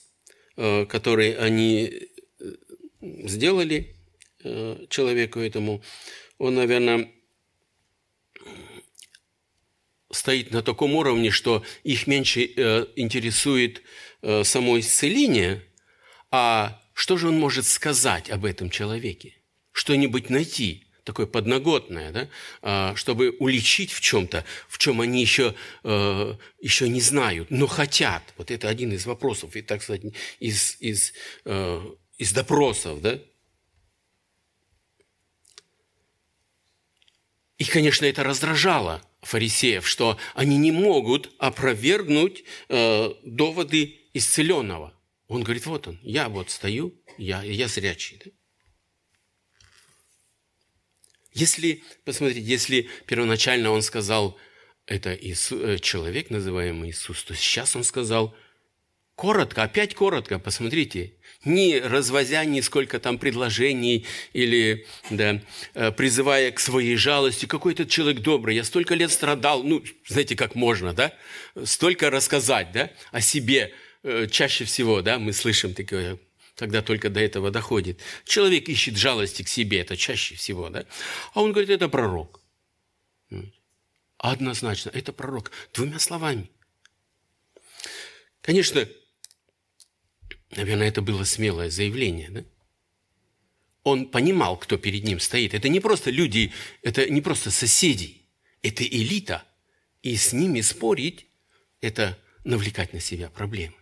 э, 0.56 0.86
который 0.86 1.32
они 1.36 2.08
э, 2.40 2.52
сделали 3.00 3.94
э, 4.42 4.86
человеку 4.88 5.40
этому, 5.40 5.82
он, 6.38 6.54
наверное, 6.54 7.12
стоит 10.10 10.52
на 10.52 10.62
таком 10.62 10.94
уровне, 10.94 11.30
что 11.30 11.64
их 11.84 12.06
меньше 12.06 12.44
интересует 12.96 13.82
Э, 14.20 14.42
само 14.42 14.80
исцеление, 14.80 15.62
а 16.30 16.82
что 16.92 17.16
же 17.16 17.28
он 17.28 17.38
может 17.38 17.66
сказать 17.66 18.30
об 18.30 18.44
этом 18.44 18.68
человеке? 18.68 19.36
Что-нибудь 19.70 20.28
найти, 20.28 20.88
такое 21.04 21.26
подноготное, 21.26 22.10
да? 22.10 22.28
А, 22.60 22.96
чтобы 22.96 23.36
уличить 23.38 23.92
в 23.92 24.00
чем-то, 24.00 24.44
в 24.68 24.78
чем 24.78 25.00
они 25.00 25.20
еще, 25.20 25.54
э, 25.84 26.34
еще 26.60 26.88
не 26.88 27.00
знают, 27.00 27.50
но 27.52 27.68
хотят. 27.68 28.24
Вот 28.36 28.50
это 28.50 28.68
один 28.68 28.92
из 28.92 29.06
вопросов, 29.06 29.54
и, 29.54 29.62
так 29.62 29.84
сказать, 29.84 30.02
из, 30.40 30.76
из, 30.80 31.12
э, 31.44 31.80
из 32.18 32.32
допросов. 32.32 33.00
Да? 33.00 33.20
И, 37.58 37.64
конечно, 37.64 38.04
это 38.04 38.24
раздражало 38.24 39.00
фарисеев, 39.22 39.86
что 39.86 40.18
они 40.34 40.56
не 40.56 40.72
могут 40.72 41.32
опровергнуть 41.38 42.44
доводы 42.68 43.97
исцеленного. 44.14 44.94
Он 45.26 45.42
говорит, 45.42 45.66
вот 45.66 45.88
он, 45.88 45.98
я 46.02 46.28
вот 46.28 46.50
стою, 46.50 46.94
я, 47.18 47.42
я 47.42 47.68
зрячий. 47.68 48.20
Да? 48.24 48.30
Если, 51.34 51.84
посмотрите, 52.04 52.40
если 52.40 52.88
первоначально 53.06 53.70
он 53.70 53.82
сказал, 53.82 54.36
это 54.86 55.14
Иисус, 55.14 55.60
э, 55.62 55.78
человек, 55.78 56.30
называемый 56.30 56.90
Иисус, 56.90 57.22
то 57.22 57.34
сейчас 57.34 57.76
он 57.76 57.84
сказал 57.84 58.34
коротко, 59.14 59.62
опять 59.62 59.94
коротко, 59.94 60.38
посмотрите, 60.38 61.12
не 61.44 61.78
развозя 61.78 62.44
нисколько 62.44 62.98
там 62.98 63.18
предложений 63.18 64.06
или 64.32 64.86
да, 65.10 65.40
э, 65.74 65.92
призывая 65.92 66.50
к 66.52 66.58
своей 66.58 66.96
жалости, 66.96 67.46
какой 67.46 67.74
то 67.74 67.84
человек 67.84 68.22
добрый, 68.22 68.56
я 68.56 68.64
столько 68.64 68.94
лет 68.94 69.12
страдал, 69.12 69.62
ну, 69.62 69.82
знаете, 70.06 70.34
как 70.36 70.54
можно, 70.54 70.94
да, 70.94 71.12
столько 71.64 72.10
рассказать, 72.10 72.72
да, 72.72 72.90
о 73.12 73.20
себе, 73.20 73.74
чаще 74.30 74.64
всего, 74.64 75.02
да, 75.02 75.18
мы 75.18 75.32
слышим 75.32 75.74
такое, 75.74 76.18
когда 76.56 76.82
только 76.82 77.10
до 77.10 77.20
этого 77.20 77.50
доходит. 77.50 78.00
Человек 78.24 78.68
ищет 78.68 78.96
жалости 78.96 79.42
к 79.42 79.48
себе, 79.48 79.80
это 79.80 79.96
чаще 79.96 80.34
всего, 80.34 80.68
да, 80.70 80.86
а 81.34 81.42
он 81.42 81.52
говорит, 81.52 81.70
это 81.70 81.88
пророк. 81.88 82.42
Однозначно, 84.18 84.90
это 84.90 85.12
пророк. 85.12 85.52
Двумя 85.72 85.98
словами. 86.00 86.50
Конечно, 88.40 88.88
наверное, 90.50 90.88
это 90.88 91.02
было 91.02 91.24
смелое 91.24 91.70
заявление, 91.70 92.30
да? 92.30 92.44
Он 93.84 94.10
понимал, 94.10 94.56
кто 94.56 94.76
перед 94.76 95.04
ним 95.04 95.20
стоит. 95.20 95.54
Это 95.54 95.68
не 95.68 95.80
просто 95.80 96.10
люди, 96.10 96.52
это 96.82 97.08
не 97.08 97.20
просто 97.20 97.50
соседи, 97.50 98.22
это 98.60 98.84
элита. 98.84 99.44
И 100.02 100.16
с 100.16 100.32
ними 100.32 100.60
спорить– 100.60 101.26
это 101.80 102.18
навлекать 102.44 102.92
на 102.92 103.00
себя 103.00 103.30
проблемы. 103.30 103.74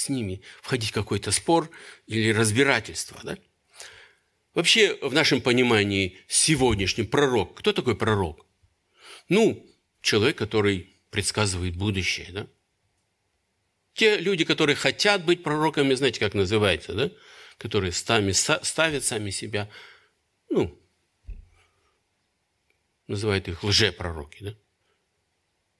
С 0.00 0.08
ними 0.08 0.40
входить 0.62 0.92
в 0.92 0.94
какой-то 0.94 1.30
спор 1.30 1.70
или 2.06 2.32
разбирательство. 2.32 3.20
Да? 3.22 3.36
Вообще, 4.54 4.96
в 5.02 5.12
нашем 5.12 5.42
понимании 5.42 6.16
сегодняшнем 6.26 7.06
пророк, 7.06 7.58
кто 7.58 7.74
такой 7.74 7.94
пророк? 7.94 8.46
Ну, 9.28 9.62
человек, 10.00 10.38
который 10.38 10.96
предсказывает 11.10 11.76
будущее, 11.76 12.28
да? 12.32 12.46
Те 13.92 14.16
люди, 14.16 14.46
которые 14.46 14.74
хотят 14.74 15.22
быть 15.26 15.42
пророками, 15.42 15.92
знаете, 15.92 16.18
как 16.18 16.32
называется, 16.32 16.94
да? 16.94 17.10
Которые 17.58 17.92
сами, 17.92 18.32
ставят 18.32 19.04
сами 19.04 19.28
себя, 19.28 19.68
ну, 20.48 20.80
называют 23.06 23.48
их 23.48 23.62
лжепророки, 23.62 24.44
да? 24.44 24.54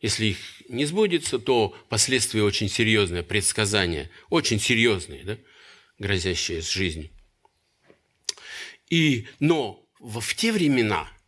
Если 0.00 0.26
их 0.26 0.38
не 0.68 0.86
сбудется, 0.86 1.38
то 1.38 1.76
последствия 1.88 2.42
очень 2.42 2.68
серьезные, 2.68 3.22
предсказания, 3.22 4.10
очень 4.30 4.58
серьезные, 4.58 5.24
да? 5.24 5.38
грозящие 5.98 6.62
с 6.62 6.70
жизнью. 6.70 7.10
И, 8.88 9.26
но 9.38 9.84
в 10.00 10.34
те 10.34 10.52
времена– 10.52 11.08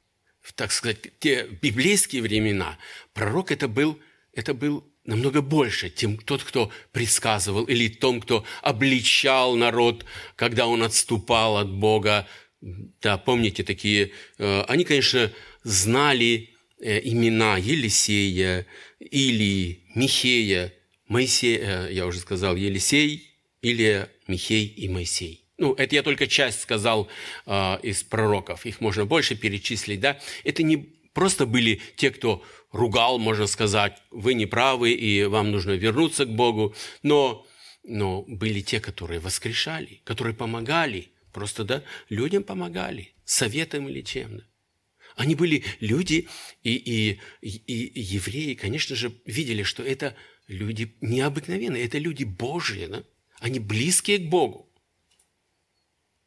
в, 0.43 0.53
так 0.53 0.73
сказать, 0.73 1.19
те 1.21 1.47
библейские 1.63 2.21
времена, 2.21 2.77
пророк 3.15 3.53
это 3.53 3.69
был, 3.69 3.99
это 4.33 4.55
был 4.55 4.85
намного 5.05 5.41
больше, 5.41 5.89
чем 5.89 6.19
тот, 6.19 6.43
кто 6.43 6.71
предсказывал, 6.91 7.65
или 7.65 7.89
том, 7.89 8.21
кто 8.21 8.45
обличал 8.61 9.55
народ, 9.57 10.05
когда 10.37 10.67
он 10.67 10.83
отступал 10.83 11.57
от 11.57 11.71
Бога. 11.71 12.29
Да, 12.61 13.19
помните 13.19 13.63
такие, 13.65 14.13
э, 14.39 14.63
они, 14.63 14.85
конечно, 14.85 15.33
знали 15.63 16.52
имена 16.83 17.57
Елисея, 17.59 18.66
или 18.99 19.85
Михея, 19.95 20.73
Моисея, 21.09 21.88
э, 21.88 21.92
я 21.92 22.07
уже 22.07 22.18
сказал, 22.21 22.57
Елисей, 22.57 23.31
Илия, 23.61 24.11
Михей 24.27 24.66
и 24.66 24.88
Моисей. 24.88 25.45
Ну, 25.59 25.75
это 25.75 25.95
я 25.95 26.03
только 26.03 26.27
часть 26.27 26.61
сказал 26.61 27.09
э, 27.47 27.79
из 27.83 28.03
пророков. 28.03 28.66
Их 28.66 28.81
можно 28.81 29.05
больше 29.05 29.37
перечислить, 29.37 30.01
да. 30.01 30.18
Это 30.45 30.62
не 30.62 30.77
просто 31.12 31.47
были 31.47 31.81
те, 31.97 32.11
кто 32.11 32.42
ругал, 32.73 33.18
можно 33.18 33.47
сказать, 33.47 33.97
вы 34.11 34.35
не 34.35 34.47
правы, 34.47 34.92
и 34.92 35.25
вам 35.25 35.51
нужно 35.51 35.73
вернуться 35.73 36.25
к 36.25 36.35
Богу. 36.35 36.75
Но, 37.03 37.47
но 37.85 38.23
были 38.27 38.61
те, 38.61 38.81
которые 38.81 39.21
воскрешали, 39.21 40.01
которые 40.05 40.35
помогали. 40.35 41.11
Просто, 41.33 41.64
да, 41.64 41.83
людям 42.09 42.42
помогали, 42.42 43.14
советом 43.25 43.88
или 43.88 44.03
чем, 44.03 44.38
да. 44.38 44.45
Они 45.16 45.35
были 45.35 45.64
люди, 45.81 46.29
и, 46.62 46.75
и, 46.75 47.20
и, 47.40 48.01
евреи, 48.01 48.55
конечно 48.55 48.96
же, 48.96 49.12
видели, 49.27 49.62
что 49.62 49.83
это 49.83 50.16
люди 50.48 50.94
необыкновенные, 51.01 51.85
это 51.85 51.98
люди 51.98 52.25
Божьи, 52.25 52.87
да? 52.87 53.05
они 53.40 53.59
близкие 53.59 54.18
к 54.18 54.29
Богу. 54.29 54.68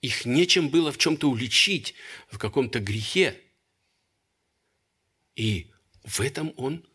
Их 0.01 0.25
нечем 0.25 0.69
было 0.69 0.91
в 0.91 0.97
чем-то 0.97 1.29
уличить, 1.29 1.95
в 2.29 2.37
каком-то 2.37 2.79
грехе. 2.79 3.41
И 5.35 5.71
в 6.03 6.21
этом 6.21 6.53
он 6.57 6.85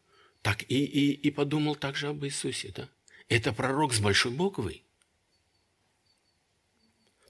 так 0.43 0.63
и, 0.71 0.85
и, 0.85 1.13
и 1.13 1.31
подумал 1.31 1.75
также 1.75 2.09
об 2.09 2.25
Иисусе. 2.25 2.73
Да? 2.75 2.89
Это 3.29 3.53
пророк 3.53 3.95
с 3.95 4.01
большой 4.01 4.33
буквы. 4.33 4.83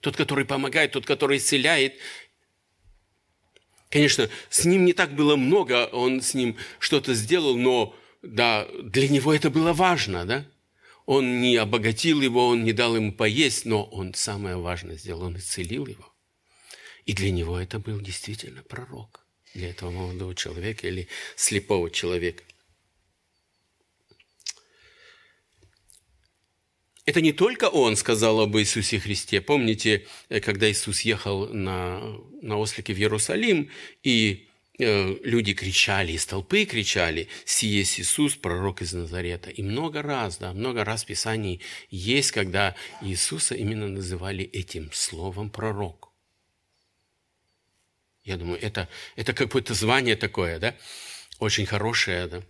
Тот, 0.00 0.16
который 0.16 0.44
помогает, 0.44 0.92
тот, 0.92 1.06
который 1.06 1.38
исцеляет. 1.38 1.94
Конечно, 3.90 4.30
с 4.48 4.64
ним 4.64 4.84
не 4.84 4.92
так 4.92 5.14
было 5.14 5.34
много, 5.34 5.86
он 5.86 6.22
с 6.22 6.34
ним 6.34 6.56
что-то 6.78 7.12
сделал, 7.12 7.56
но 7.56 7.94
да, 8.22 8.68
для 8.80 9.08
него 9.08 9.34
это 9.34 9.50
было 9.50 9.72
важно, 9.72 10.24
да? 10.24 10.46
Он 11.06 11.40
не 11.40 11.56
обогатил 11.56 12.20
его, 12.20 12.46
он 12.46 12.62
не 12.62 12.72
дал 12.72 12.94
ему 12.94 13.12
поесть, 13.12 13.64
но 13.64 13.82
он 13.84 14.14
самое 14.14 14.56
важное 14.56 14.96
сделал, 14.96 15.22
он 15.22 15.36
исцелил 15.38 15.86
его. 15.86 16.12
И 17.04 17.14
для 17.14 17.32
него 17.32 17.58
это 17.58 17.80
был 17.80 18.00
действительно 18.00 18.62
пророк, 18.62 19.26
для 19.54 19.70
этого 19.70 19.90
молодого 19.90 20.36
человека 20.36 20.86
или 20.86 21.08
слепого 21.34 21.90
человека. 21.90 22.44
Это 27.10 27.20
не 27.20 27.32
только 27.32 27.68
он 27.68 27.96
сказал 27.96 28.40
об 28.40 28.56
Иисусе 28.56 29.00
Христе. 29.00 29.40
Помните, 29.40 30.06
э, 30.28 30.40
когда 30.40 30.70
Иисус 30.70 31.00
ехал 31.00 31.48
на, 31.48 32.00
на 32.40 32.56
ослике 32.56 32.94
в 32.94 32.98
Иерусалим, 32.98 33.68
и 34.02 34.46
Э, 34.82 35.14
люди 35.24 35.52
кричали, 35.52 36.12
из 36.12 36.24
толпы 36.24 36.64
кричали, 36.64 37.28
«Сие 37.44 37.82
Иисус, 37.82 38.36
пророк 38.36 38.80
из 38.80 38.94
Назарета». 38.94 39.50
И 39.50 39.62
много 39.62 40.00
раз, 40.00 40.38
да, 40.38 40.54
много 40.54 40.84
раз 40.84 41.02
в 41.04 41.06
Писании 41.06 41.60
есть, 41.90 42.32
когда 42.32 42.74
Иисуса 43.02 43.54
именно 43.54 43.88
называли 43.88 44.42
этим 44.42 44.90
словом 44.92 45.50
«пророк». 45.50 46.12
Я 48.24 48.38
думаю, 48.38 48.58
это, 48.62 48.88
это 49.16 49.34
какое-то 49.34 49.74
звание 49.74 50.16
такое, 50.16 50.58
да, 50.58 50.74
очень 51.40 51.66
хорошее, 51.66 52.26
да. 52.26 52.42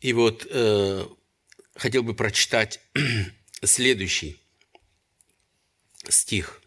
И 0.00 0.12
вот 0.12 0.46
э, 0.48 1.06
хотел 1.74 2.02
бы 2.02 2.14
прочитать 2.14 2.80
следующий 3.62 4.40
стих 6.08 6.60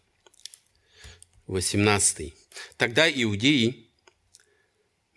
18. 1.50 2.32
Тогда 2.76 3.10
иудеи 3.10 3.88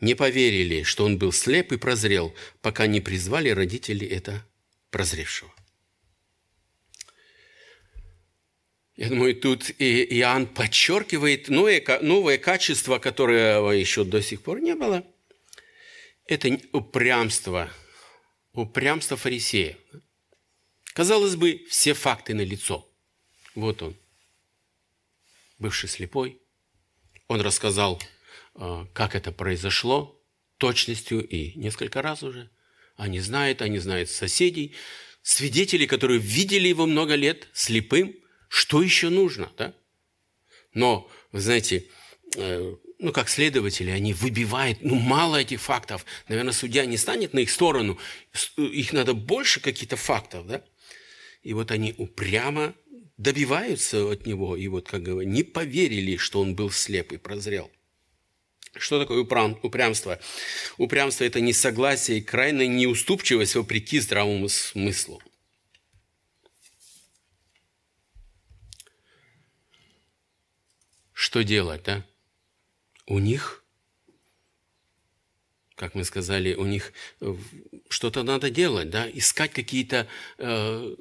не 0.02 0.16
поверили, 0.16 0.84
что 0.84 1.06
он 1.06 1.18
был 1.18 1.32
слеп 1.32 1.72
и 1.72 1.78
прозрел, 1.78 2.34
пока 2.62 2.88
не 2.88 3.02
призвали 3.02 3.50
родители 3.50 4.06
это 4.08 4.46
прозревшего. 4.90 5.54
Я 8.96 9.10
думаю, 9.10 9.36
тут 9.36 9.72
и 9.80 10.04
Иоанн 10.20 10.46
подчеркивает 10.48 11.50
новое, 11.50 11.84
новое 12.02 12.38
качество, 12.38 13.00
которого 13.00 13.72
еще 13.72 14.04
до 14.04 14.22
сих 14.22 14.42
пор 14.42 14.60
не 14.60 14.76
было. 14.76 15.06
Это 16.26 16.60
упрямство, 16.74 17.72
упрямство 18.54 19.18
фарисея. 19.18 19.78
Казалось 20.94 21.36
бы, 21.36 21.66
все 21.70 21.94
факты 21.94 22.34
на 22.34 22.42
лицо. 22.42 22.88
Вот 23.56 23.82
он 23.82 23.96
бывший 25.58 25.90
слепой. 25.90 26.40
Он 27.28 27.42
рассказал, 27.42 28.02
э, 28.56 28.86
как 28.94 29.16
это 29.16 29.32
произошло, 29.32 30.22
точностью 30.58 31.26
и 31.28 31.58
несколько 31.58 32.02
раз 32.02 32.22
уже. 32.24 32.50
Они 32.96 33.20
знают, 33.20 33.62
они 33.62 33.80
знают 33.80 34.10
соседей, 34.10 34.76
свидетелей, 35.24 35.88
которые 35.88 36.20
видели 36.20 36.68
его 36.68 36.86
много 36.86 37.16
лет 37.16 37.48
слепым. 37.54 38.16
Что 38.50 38.84
еще 38.84 39.10
нужно, 39.10 39.52
да? 39.58 39.74
Но, 40.74 41.10
вы 41.32 41.42
знаете, 41.42 41.90
э, 42.36 42.76
ну, 43.04 43.12
как 43.12 43.30
следователи, 43.30 43.90
они 43.90 44.14
выбивают, 44.14 44.80
ну, 44.82 44.96
мало 44.96 45.38
этих 45.38 45.62
фактов. 45.62 46.06
Наверное, 46.28 46.54
судья 46.54 46.86
не 46.86 46.98
станет 46.98 47.34
на 47.34 47.40
их 47.40 47.52
сторону. 47.52 48.00
Их 48.58 48.94
надо 48.94 49.14
больше 49.14 49.60
каких-то 49.60 49.98
фактов, 49.98 50.48
да? 50.48 50.64
И 51.44 51.54
вот 51.54 51.72
они 51.72 51.94
упрямо 51.98 52.74
добиваются 53.18 54.10
от 54.10 54.26
него, 54.26 54.56
и 54.56 54.68
вот, 54.68 54.88
как 54.88 55.04
говорю, 55.04 55.28
не 55.28 55.44
поверили, 55.44 56.18
что 56.18 56.42
он 56.42 56.56
был 56.56 56.72
слеп 56.72 57.12
и 57.12 57.18
прозрел. 57.18 57.70
Что 58.76 59.00
такое 59.00 59.20
упрямство? 59.20 60.20
Упрямство– 60.78 61.24
это 61.26 61.42
несогласие 61.42 62.18
и 62.18 62.22
крайняя 62.22 62.68
неуступчивость 62.68 63.56
вопреки 63.56 64.00
здравому 64.00 64.50
смыслу. 64.50 65.22
что 71.34 71.44
делать, 71.44 71.82
да? 71.84 72.06
У 73.06 73.20
них, 73.20 73.64
как 75.76 75.96
мы 75.96 76.04
сказали, 76.04 76.56
у 76.56 76.66
них 76.66 76.94
э, 77.20 77.36
что-то 77.90 78.24
надо 78.24 78.50
делать, 78.50 78.90
да? 78.90 79.10
Искать 79.10 79.52
какие-то 79.52 80.08
э, 80.38 80.96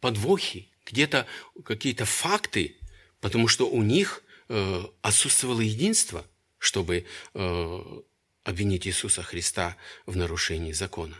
подвохи, 0.00 0.70
где-то 0.86 1.26
какие-то 1.64 2.04
факты, 2.04 2.76
потому 3.20 3.48
что 3.48 3.68
у 3.68 3.82
них 3.82 4.24
э, 4.48 4.82
отсутствовало 5.02 5.60
единство, 5.60 6.26
чтобы 6.58 7.06
э, 7.34 8.00
обвинить 8.44 8.86
Иисуса 8.86 9.22
Христа 9.22 9.76
в 10.06 10.16
нарушении 10.16 10.72
закона. 10.72 11.16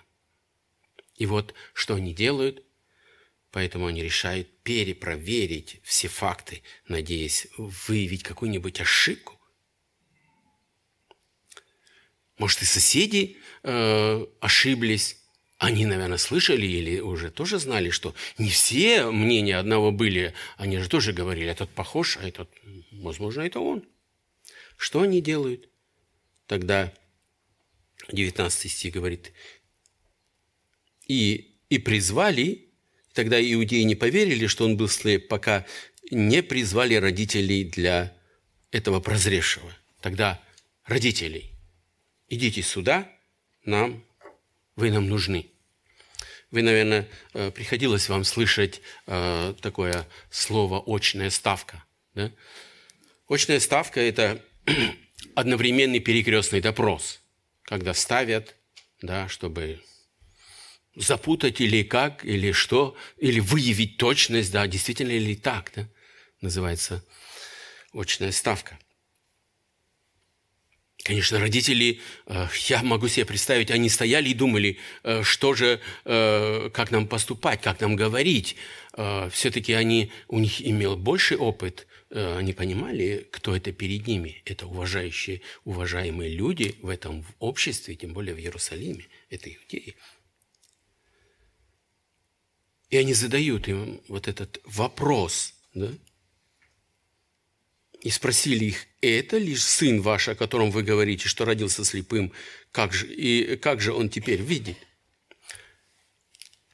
И 1.16 1.26
вот 1.26 1.54
что 1.74 1.94
они 1.94 2.14
делают? 2.14 2.64
Поэтому 3.50 3.86
они 3.86 4.02
решают 4.02 4.48
перепроверить 4.62 5.80
все 5.82 6.08
факты, 6.08 6.62
надеясь 6.86 7.48
выявить 7.56 8.22
какую-нибудь 8.22 8.80
ошибку. 8.80 9.39
Может, 12.40 12.62
и 12.62 12.64
соседи 12.64 13.36
э, 13.64 14.26
ошиблись. 14.40 15.18
Они, 15.58 15.84
наверное, 15.84 16.16
слышали 16.16 16.64
или 16.64 16.98
уже 16.98 17.30
тоже 17.30 17.58
знали, 17.58 17.90
что 17.90 18.14
не 18.38 18.48
все 18.48 19.10
мнения 19.10 19.58
одного 19.58 19.92
были. 19.92 20.32
Они 20.56 20.78
же 20.78 20.88
тоже 20.88 21.12
говорили, 21.12 21.50
этот 21.50 21.68
похож, 21.68 22.16
а 22.16 22.26
этот, 22.26 22.48
возможно, 22.92 23.42
это 23.42 23.60
он. 23.60 23.84
Что 24.78 25.02
они 25.02 25.20
делают? 25.20 25.68
Тогда 26.46 26.94
19 28.10 28.72
стих 28.72 28.94
говорит, 28.94 29.32
и, 31.06 31.58
и 31.68 31.78
призвали, 31.78 32.70
тогда 33.12 33.38
иудеи 33.38 33.82
не 33.82 33.96
поверили, 33.96 34.46
что 34.46 34.64
он 34.64 34.78
был 34.78 34.88
слеп, 34.88 35.28
пока 35.28 35.66
не 36.10 36.42
призвали 36.42 36.94
родителей 36.94 37.64
для 37.64 38.16
этого 38.70 39.00
прозревшего. 39.00 39.70
Тогда 40.00 40.42
родителей, 40.86 41.49
идите 42.30 42.62
сюда, 42.62 43.06
нам, 43.64 44.02
вы 44.76 44.90
нам 44.90 45.08
нужны. 45.08 45.50
Вы, 46.50 46.62
наверное, 46.62 47.08
э, 47.34 47.50
приходилось 47.50 48.08
вам 48.08 48.24
слышать 48.24 48.80
э, 49.06 49.54
такое 49.60 50.08
слово 50.30 50.82
«очная 50.86 51.30
ставка». 51.30 51.84
Да? 52.14 52.32
Очная 53.28 53.60
ставка– 53.60 54.00
это 54.00 54.42
одновременный 55.34 56.00
перекрестный 56.00 56.60
допрос, 56.60 57.20
когда 57.62 57.94
ставят, 57.94 58.56
да, 59.02 59.28
чтобы 59.28 59.80
запутать 60.96 61.60
или 61.60 61.82
как, 61.84 62.24
или 62.24 62.50
что, 62.52 62.96
или 63.18 63.38
выявить 63.38 63.96
точность, 63.96 64.50
да, 64.50 64.66
действительно 64.66 65.12
ли 65.12 65.36
так, 65.36 65.70
да, 65.76 65.88
называется 66.40 67.04
очная 67.92 68.32
ставка. 68.32 68.78
Конечно, 71.02 71.40
родители, 71.40 72.00
э, 72.26 72.46
я 72.68 72.82
могу 72.82 73.08
себе 73.08 73.24
представить, 73.24 73.70
они 73.70 73.88
стояли 73.88 74.28
и 74.28 74.34
думали, 74.34 74.76
э, 75.02 75.22
что 75.22 75.54
же, 75.54 75.80
э, 76.04 76.70
как 76.72 76.90
нам 76.90 77.06
поступать, 77.06 77.62
как 77.62 77.80
нам 77.80 77.96
говорить. 77.96 78.56
Все-таки 79.30 79.72
они, 79.72 80.10
у 80.26 80.40
них 80.40 80.60
имел 80.60 80.96
больший 80.96 81.36
опыт, 81.36 81.86
они 82.10 82.52
понимали, 82.52 83.26
кто 83.30 83.54
это 83.54 83.72
перед 83.72 84.06
ними. 84.08 84.42
Это 84.44 84.66
уважающие, 84.66 85.42
уважаемые 85.64 86.28
люди 86.28 86.74
в 86.82 86.88
этом 86.88 87.24
обществе, 87.38 87.94
тем 87.94 88.12
более 88.12 88.34
в 88.34 88.38
Иерусалиме. 88.38 89.06
Это 89.30 89.48
иудеи. 89.48 89.94
И 92.90 92.96
они 92.96 93.14
задают 93.14 93.68
им 93.68 94.00
вот 94.08 94.26
этот 94.26 94.60
вопрос, 94.64 95.54
да? 95.72 95.92
И 98.00 98.08
спросили 98.08 98.64
их, 98.64 98.86
это 99.02 99.36
лишь 99.36 99.62
сын 99.62 100.00
ваш, 100.00 100.28
о 100.28 100.34
котором 100.34 100.70
вы 100.70 100.82
говорите, 100.82 101.28
что 101.28 101.44
родился 101.44 101.84
слепым, 101.84 102.32
как 102.72 102.94
же, 102.94 103.12
и 103.12 103.56
как 103.56 103.80
же 103.80 103.92
он 103.92 104.08
теперь 104.08 104.40
видит? 104.40 104.78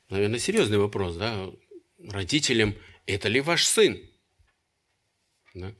Наверное, 0.08 0.38
серьезный 0.38 0.78
вопрос, 0.78 1.16
да? 1.16 1.50
Родителям, 1.98 2.76
это 3.06 3.28
ли 3.28 3.40
ваш 3.40 3.66
сын? 3.66 4.00
Да? 5.54 5.74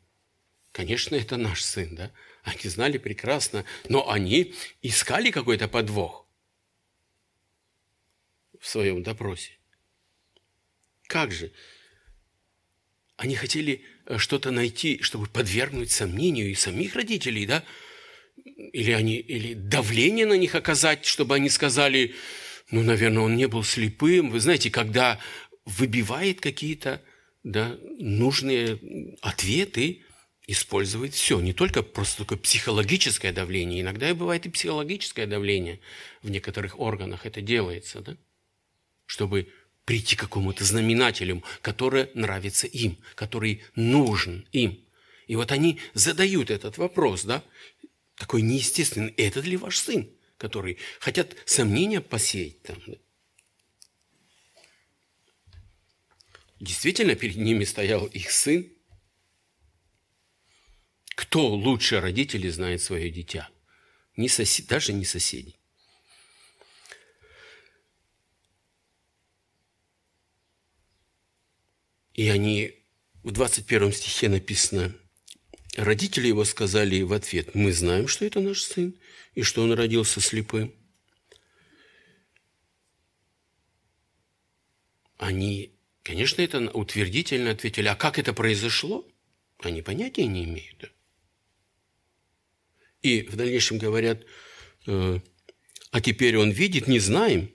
Конечно, 0.73 1.15
это 1.15 1.37
наш 1.37 1.63
сын, 1.63 1.95
да? 1.95 2.13
Они 2.43 2.65
знали 2.65 2.99
прекрасно, 2.99 3.65
но 3.89 4.11
они 4.11 4.55
искали 4.83 5.31
какой-то 5.31 5.69
подвох 5.69 6.27
в 8.61 8.67
своем 8.67 9.05
допросе. 9.05 9.53
Как 11.07 11.31
же? 11.31 11.53
Они 13.17 13.37
хотели 13.37 13.85
что-то 14.17 14.51
найти, 14.51 15.03
чтобы 15.03 15.27
подвергнуть 15.27 15.91
сомнению 15.91 16.51
и 16.51 16.55
самих 16.55 16.95
родителей, 16.95 17.47
да? 17.47 17.65
Или, 18.73 18.93
они, 18.93 19.17
или 19.17 19.55
давление 19.55 20.27
на 20.27 20.35
них 20.35 20.55
оказать, 20.55 21.05
чтобы 21.05 21.35
они 21.35 21.49
сказали, 21.49 22.15
ну, 22.71 22.83
наверное, 22.83 23.23
он 23.23 23.37
не 23.37 23.49
был 23.49 23.65
слепым. 23.65 24.31
Вы 24.31 24.41
знаете, 24.41 24.71
когда 24.71 25.19
выбивает 25.65 26.41
какие-то 26.41 27.03
да, 27.43 27.77
нужные 27.99 28.79
ответы, 29.21 30.03
использует 30.47 31.15
все, 31.15 31.41
не 31.41 31.53
только 31.53 31.83
просто 31.83 32.19
такое 32.19 32.39
психологическое 32.39 33.33
давление, 33.33 33.81
иногда 33.81 34.11
и 34.11 34.15
бывает 34.15 34.47
и 34.47 34.51
психологическое 34.51 35.27
давление 35.27 35.81
в 36.23 36.31
некоторых 36.31 36.79
органах 36.79 37.27
это 37.27 37.41
делается, 37.41 38.01
да? 38.01 38.17
чтобы 39.07 39.49
прийти 39.87 40.17
к 40.17 40.21
какому-то 40.21 40.65
знаменателю, 40.65 41.43
который 41.63 42.11
нравится 42.13 42.67
им, 42.67 42.99
который 43.15 43.63
нужен 43.77 44.47
им. 44.53 44.85
И 45.29 45.37
вот 45.37 45.53
они 45.53 45.81
задают 45.95 46.51
этот 46.51 46.77
вопрос, 46.77 47.25
да, 47.25 47.43
такой 48.17 48.43
неестественный, 48.43 49.13
этот 49.13 49.47
ли 49.47 49.57
ваш 49.57 49.79
сын, 49.79 50.11
который 50.39 50.79
хотят 50.99 51.37
сомнения 51.47 52.01
посеять 52.01 52.61
там. 52.63 52.83
Действительно, 56.59 57.15
перед 57.15 57.37
ними 57.37 57.65
стоял 57.65 58.07
их 58.07 58.31
сын. 58.31 58.69
Кто 61.15 61.47
лучше 61.55 62.01
родителей 62.01 62.51
знает 62.51 62.83
свое 62.83 63.11
дитя? 63.11 63.49
Не 64.17 64.29
сосед, 64.29 64.67
даже 64.67 64.93
не 64.93 65.05
соседи. 65.05 65.55
И 72.17 72.31
они, 72.31 72.73
в 73.23 73.31
21 73.31 73.93
стихе 73.93 74.31
написано, 74.31 74.97
родители 75.77 76.29
его 76.29 76.45
сказали 76.45 77.03
в 77.03 77.13
ответ, 77.13 77.55
мы 77.55 77.73
знаем, 77.73 78.09
что 78.09 78.25
это 78.25 78.41
наш 78.41 78.63
сын, 78.63 78.95
и 79.35 79.43
что 79.43 79.63
он 79.63 79.75
родился 79.75 80.23
слепым. 80.23 80.75
Они, 85.19 85.79
конечно, 86.03 86.41
это 86.41 86.71
утвердительно 86.71 87.51
ответили, 87.51 87.89
а 87.89 87.95
как 87.95 88.19
это 88.19 88.33
произошло? 88.33 89.07
Они 89.59 89.83
понятия 89.83 90.27
не 90.27 90.45
имеют. 90.45 90.91
И 93.03 93.23
в 93.23 93.37
дальнейшем 93.37 93.77
говорят, 93.77 94.25
э, 94.87 95.21
а 95.91 96.01
теперь 96.01 96.39
он 96.39 96.51
видит, 96.51 96.89
не 96.89 96.99
знаем, 96.99 97.53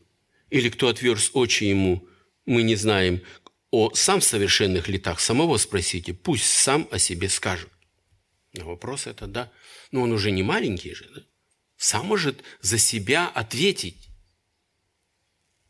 или 0.51 0.69
кто 0.69 0.87
отверз 0.87 1.31
очи 1.33 1.63
ему, 1.63 2.07
мы 2.45 2.61
не 2.61 2.75
знаем, 2.75 3.23
о 3.71 3.93
сам 3.93 4.21
совершенных 4.21 4.89
летах 4.89 5.19
самого 5.19 5.57
спросите, 5.57 6.13
пусть 6.13 6.45
сам 6.45 6.87
о 6.91 6.99
себе 6.99 7.29
скажет. 7.29 7.69
На 8.53 8.65
вопрос 8.65 9.07
это 9.07 9.27
да. 9.27 9.51
Но 9.91 10.01
он 10.01 10.11
уже 10.11 10.31
не 10.31 10.43
маленький 10.43 10.93
же, 10.93 11.09
да? 11.15 11.21
Сам 11.77 12.05
может 12.05 12.43
за 12.59 12.77
себя 12.77 13.27
ответить. 13.27 14.09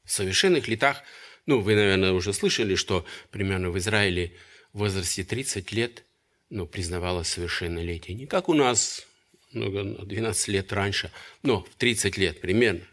В 0.04 0.12
совершенных 0.12 0.68
летах, 0.68 1.04
ну, 1.46 1.62
вы, 1.62 1.76
наверное, 1.76 2.12
уже 2.12 2.34
слышали, 2.34 2.76
что 2.76 3.06
примерно 3.30 3.70
в 3.70 3.78
Израиле 3.78 4.36
в 4.74 4.80
возрасте 4.80 5.24
30 5.24 5.72
лет 5.72 6.04
ну, 6.50 6.66
признавалось 6.66 7.30
совершеннолетие. 7.30 8.18
Не 8.18 8.26
как 8.26 8.50
у 8.50 8.54
нас, 8.54 9.08
ну, 9.54 9.70
12 10.06 10.48
лет 10.50 10.74
раньше, 10.74 11.12
но 11.44 11.64
в 11.64 11.76
30 11.76 12.18
лет 12.18 12.42
примерно. 12.42 12.86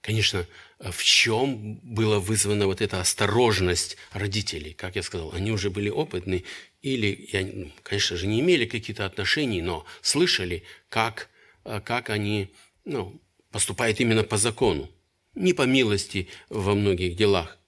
Конечно, 0.00 0.46
в 0.78 1.02
чем 1.02 1.76
была 1.82 2.20
вызвана 2.20 2.66
вот 2.66 2.82
эта 2.82 3.00
осторожность 3.00 3.96
родителей. 4.12 4.74
Как 4.74 4.96
я 4.96 5.02
сказал, 5.02 5.32
они 5.32 5.50
уже 5.50 5.70
были 5.70 5.88
опытны 5.88 6.44
или, 6.82 7.28
ну, 7.32 7.72
конечно 7.82 8.16
же, 8.16 8.26
не 8.26 8.40
имели 8.40 8.66
каких-то 8.66 9.06
отношений, 9.06 9.62
но 9.62 9.86
слышали, 10.02 10.64
как, 10.88 11.28
э, 11.64 11.80
как 11.80 12.10
они 12.10 12.50
ну, 12.84 13.20
поступают 13.50 14.00
именно 14.00 14.22
по 14.22 14.36
закону, 14.36 14.90
не 15.34 15.54
по 15.54 15.62
милости 15.62 16.28
во 16.50 16.74
многих 16.74 17.16
делах. 17.16 17.58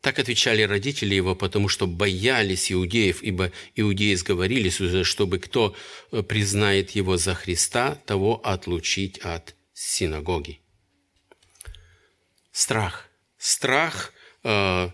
Так 0.00 0.18
отвечали 0.18 0.62
родители 0.62 1.14
его, 1.14 1.34
потому 1.34 1.68
что 1.68 1.86
боялись 1.86 2.72
иудеев, 2.72 3.22
ибо 3.22 3.52
иудеи 3.74 4.14
сговорились 4.14 4.80
уже, 4.80 5.04
чтобы 5.04 5.40
кто 5.40 5.74
э, 6.12 6.22
признает 6.22 6.92
его 6.92 7.16
за 7.16 7.34
Христа, 7.34 7.96
того 8.06 8.40
отлучить 8.42 9.18
от 9.18 9.56
синагоги. 9.80 10.60
Страх. 12.52 13.08
Страх 13.38 14.12
э, 14.44 14.90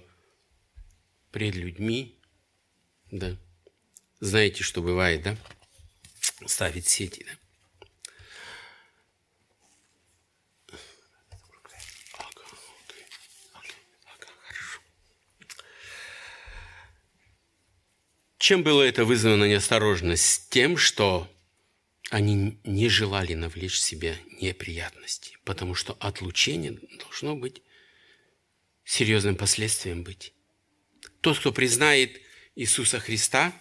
пред 1.32 1.56
людьми, 1.56 2.16
да. 3.10 3.36
Знаете, 4.20 4.62
что 4.62 4.82
бывает, 4.82 5.22
да? 5.22 5.36
Ставить 6.46 6.86
сети, 6.86 7.24
да. 7.24 7.32
Чем 18.38 18.62
было 18.62 18.82
это 18.84 19.04
вызвано 19.04 19.46
неосторожность? 19.46 20.48
Тем, 20.50 20.76
что 20.76 21.28
они 22.10 22.58
не 22.64 22.88
желали 22.88 23.34
навлечь 23.34 23.78
себе 23.78 24.18
неприятности, 24.40 25.36
потому 25.44 25.74
что 25.74 25.96
отлучение 25.98 26.78
должно 26.98 27.34
быть 27.34 27.62
серьезным 28.84 29.36
последствием 29.36 30.04
быть. 30.04 30.32
Тот, 31.20 31.38
кто 31.38 31.52
признает 31.52 32.20
Иисуса 32.54 33.00
Христа, 33.00 33.52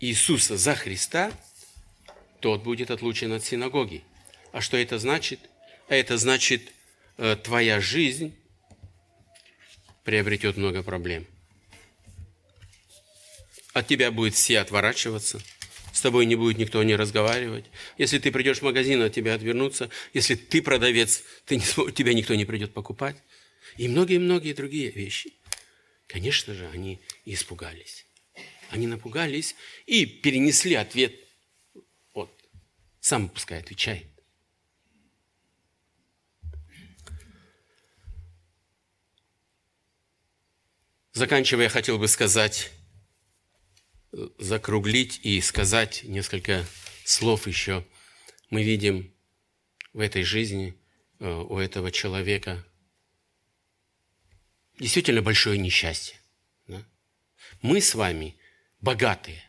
Иисуса 0.00 0.56
за 0.58 0.74
Христа, 0.74 1.32
тот 2.40 2.62
будет 2.62 2.90
отлучен 2.90 3.32
от 3.32 3.44
синагоги. 3.44 4.04
А 4.52 4.60
что 4.60 4.76
это 4.76 4.98
значит? 4.98 5.40
А 5.88 5.94
это 5.94 6.18
значит, 6.18 6.72
э, 7.16 7.36
твоя 7.36 7.80
жизнь 7.80 8.34
приобретет 10.04 10.56
много 10.56 10.82
проблем. 10.82 11.26
От 13.72 13.86
тебя 13.86 14.10
будет 14.10 14.34
все 14.34 14.60
отворачиваться, 14.60 15.40
с 15.96 16.02
тобой 16.02 16.26
не 16.26 16.36
будет 16.36 16.58
никто 16.58 16.82
не 16.82 16.94
разговаривать. 16.94 17.64
Если 17.96 18.18
ты 18.18 18.30
придешь 18.30 18.58
в 18.58 18.62
магазин, 18.62 19.00
от 19.00 19.14
тебя 19.14 19.32
отвернутся. 19.32 19.88
Если 20.12 20.34
ты 20.34 20.60
продавец, 20.60 21.22
ты 21.46 21.56
не, 21.56 21.92
тебя 21.92 22.12
никто 22.12 22.34
не 22.34 22.44
придет 22.44 22.74
покупать. 22.74 23.16
И 23.78 23.88
многие-многие 23.88 24.52
другие 24.52 24.90
вещи. 24.90 25.32
Конечно 26.06 26.52
же, 26.52 26.68
они 26.68 27.00
испугались. 27.24 28.04
Они 28.68 28.86
напугались 28.86 29.56
и 29.86 30.04
перенесли 30.04 30.74
ответ. 30.74 31.14
Вот, 32.12 32.30
сам 33.00 33.30
пускай 33.30 33.60
отвечает. 33.60 34.06
Заканчивая, 41.14 41.64
я 41.64 41.70
хотел 41.70 41.98
бы 41.98 42.06
сказать, 42.06 42.70
закруглить 44.38 45.20
и 45.22 45.40
сказать 45.40 46.02
несколько 46.04 46.66
слов 47.04 47.46
еще. 47.46 47.84
Мы 48.50 48.62
видим 48.62 49.12
в 49.92 50.00
этой 50.00 50.22
жизни 50.22 50.74
э, 51.18 51.28
у 51.28 51.58
этого 51.58 51.90
человека 51.90 52.64
действительно 54.78 55.22
большое 55.22 55.58
несчастье. 55.58 56.16
Да? 56.66 56.84
Мы 57.62 57.80
с 57.80 57.94
вами 57.94 58.36
богатые. 58.80 59.42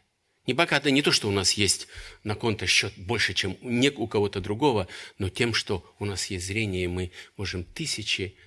Не 0.45 0.53
богатые 0.53 0.93
не 0.93 1.01
то, 1.01 1.11
что 1.11 1.27
у 1.27 1.31
нас 1.31 1.53
есть 1.53 1.87
на 2.23 2.35
конто 2.35 2.65
счет 2.65 2.93
больше, 2.97 3.33
чем 3.33 3.57
не 3.61 3.89
у 3.89 4.07
кого-то 4.07 4.39
другого, 4.39 4.87
но 5.17 5.29
тем, 5.29 5.53
что 5.53 5.95
у 5.99 6.05
нас 6.05 6.27
есть 6.27 6.45
зрение, 6.45 6.87
мы 6.87 7.11
можем 7.35 7.63
тысячи 7.63 8.37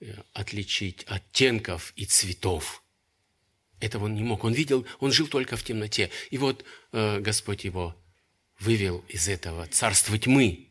э, 0.00 0.14
отличить 0.32 1.04
оттенков 1.06 1.92
и 1.96 2.04
цветов. 2.04 2.84
Этого 3.80 4.06
он 4.06 4.14
не 4.14 4.22
мог. 4.22 4.44
Он 4.44 4.52
видел, 4.52 4.86
он 5.00 5.12
жил 5.12 5.28
только 5.28 5.56
в 5.56 5.62
темноте. 5.62 6.10
И 6.30 6.38
вот 6.38 6.64
э, 6.92 7.20
Господь 7.20 7.64
его 7.64 7.96
вывел 8.58 9.04
из 9.08 9.28
этого 9.28 9.66
царства 9.66 10.18
тьмы. 10.18 10.68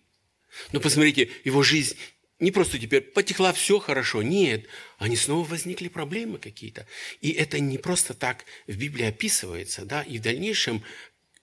Но 0.71 0.79
посмотрите, 0.79 1.29
его 1.43 1.63
жизнь 1.63 1.95
не 2.39 2.51
просто 2.51 2.77
теперь 2.77 3.01
потекла 3.01 3.53
все 3.53 3.79
хорошо. 3.79 4.21
Нет, 4.21 4.65
они 4.97 5.15
снова 5.15 5.47
возникли 5.47 5.87
проблемы 5.87 6.37
какие-то. 6.37 6.85
И 7.21 7.31
это 7.31 7.59
не 7.59 7.77
просто 7.77 8.13
так 8.13 8.45
в 8.67 8.75
Библии 8.75 9.05
описывается, 9.05 9.85
да, 9.85 10.03
и 10.03 10.19
в 10.19 10.21
дальнейшем 10.21 10.83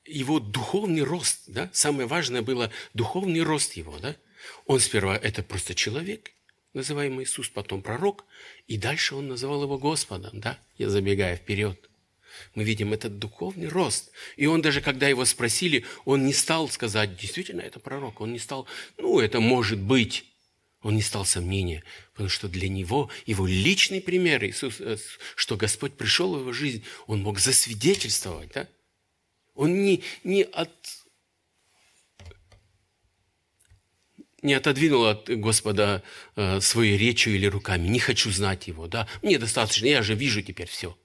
его 0.04 0.38
духовный 0.38 1.02
рост, 1.02 1.44
да, 1.46 1.70
самое 1.72 2.06
важное 2.06 2.42
было 2.42 2.70
духовный 2.92 3.42
рост 3.42 3.72
его, 3.74 3.98
да. 3.98 4.16
Он 4.66 4.78
сперва 4.78 5.16
это 5.16 5.42
просто 5.42 5.74
человек, 5.74 6.30
называемый 6.74 7.24
Иисус, 7.24 7.48
потом 7.48 7.82
пророк, 7.82 8.24
и 8.66 8.76
дальше 8.76 9.14
он 9.14 9.28
называл 9.28 9.62
его 9.62 9.78
Господом, 9.78 10.40
да, 10.40 10.58
я 10.76 10.90
забегаю 10.90 11.36
вперед. 11.36 11.88
Мы 12.54 12.64
видим 12.64 12.92
этот 12.92 13.18
духовный 13.18 13.68
рост. 13.68 14.10
И 14.36 14.46
он 14.46 14.60
даже, 14.60 14.80
когда 14.80 15.08
его 15.08 15.24
спросили, 15.24 15.84
он 16.04 16.26
не 16.26 16.32
стал 16.32 16.68
сказать, 16.68 17.16
действительно, 17.16 17.60
это 17.60 17.78
пророк. 17.78 18.20
Он 18.20 18.32
не 18.32 18.38
стал, 18.38 18.66
ну, 18.98 19.20
это 19.20 19.40
может 19.40 19.78
быть. 19.78 20.24
Он 20.82 20.96
не 20.96 21.02
стал 21.02 21.24
сомнения, 21.24 21.82
потому 22.12 22.28
что 22.28 22.46
для 22.46 22.68
него 22.68 23.08
его 23.24 23.46
личный 23.46 24.02
пример, 24.02 24.44
Иисус, 24.44 24.80
э, 24.80 24.98
что 25.34 25.56
Господь 25.56 25.94
пришел 25.94 26.34
в 26.34 26.40
его 26.40 26.52
жизнь, 26.52 26.84
он 27.06 27.22
мог 27.22 27.38
засвидетельствовать. 27.38 28.50
Да? 28.52 28.68
Он 29.54 29.82
не, 29.82 30.02
не, 30.24 30.42
от, 30.42 30.70
не 34.44 34.54
отодвинул 34.54 35.06
от 35.06 35.28
Господа 35.28 36.04
э, 36.36 36.60
своей 36.60 36.96
речью 36.96 37.34
или 37.34 37.46
руками. 37.46 37.88
Не 37.88 37.98
хочу 37.98 38.30
знать 38.30 38.68
его. 38.68 38.86
Да? 38.86 39.08
Мне 39.22 39.38
достаточно, 39.38 39.86
я 39.86 40.02
же 40.02 40.14
вижу 40.14 40.42
теперь 40.42 40.68
все. 40.68 40.96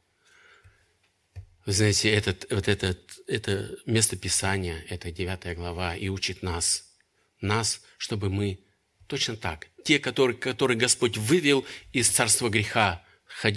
Вы 1.65 1.73
знаете, 1.73 2.11
этот, 2.11 2.45
вот 2.51 2.67
этот, 2.67 3.19
это 3.27 3.77
место 3.85 4.15
Писания, 4.15 4.85
это 4.89 5.11
9 5.11 5.55
глава, 5.55 5.95
и 5.95 6.09
учит 6.09 6.43
нас, 6.43 6.83
нас, 7.41 7.81
чтобы 7.97 8.29
мы 8.29 8.59
Точно 9.09 9.35
так. 9.35 9.67
Те, 9.83 9.97
которые, 9.97 10.37
которые 10.37 10.77
Господь 10.77 11.17
вывел 11.17 11.65
из 11.91 12.09
царства 12.09 12.47
греха, 12.47 13.03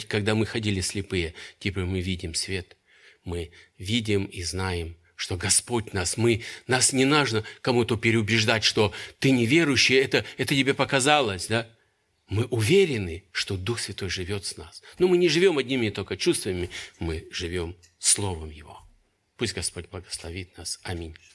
когда 0.09 0.35
мы 0.35 0.47
ходили 0.47 0.81
слепые, 0.81 1.35
теперь 1.59 1.85
мы 1.85 2.01
видим 2.01 2.35
свет. 2.35 2.79
Мы 3.23 3.53
видим 3.77 4.25
и 4.25 4.43
знаем, 4.43 4.97
что 5.23 5.37
Господь 5.37 5.93
нас, 5.93 6.17
мы, 6.17 6.43
нас 6.67 6.93
не 6.93 7.05
нужно 7.05 7.45
кому-то 7.61 7.97
переубеждать, 7.97 8.65
что 8.65 8.93
ты 9.21 9.31
неверующий, 9.31 9.95
это, 9.95 10.25
это 10.37 10.53
тебе 10.57 10.75
показалось, 10.75 11.47
да? 11.47 11.69
Мы 12.27 12.47
уверены, 12.47 13.23
что 13.31 13.57
Дух 13.57 13.79
Святой 13.79 14.09
живет 14.09 14.45
с 14.45 14.57
нас. 14.57 14.83
Но 14.99 15.07
мы 15.07 15.17
не 15.17 15.29
живем 15.29 15.59
одними 15.59 15.91
только 15.91 16.17
чувствами, 16.17 16.71
мы 16.99 17.29
живем 17.31 17.77
Словом 18.01 18.51
Его. 18.51 18.81
Пусть 19.37 19.55
Господь 19.55 19.89
благословит 19.91 20.59
нас. 20.59 20.81
Аминь. 20.83 21.15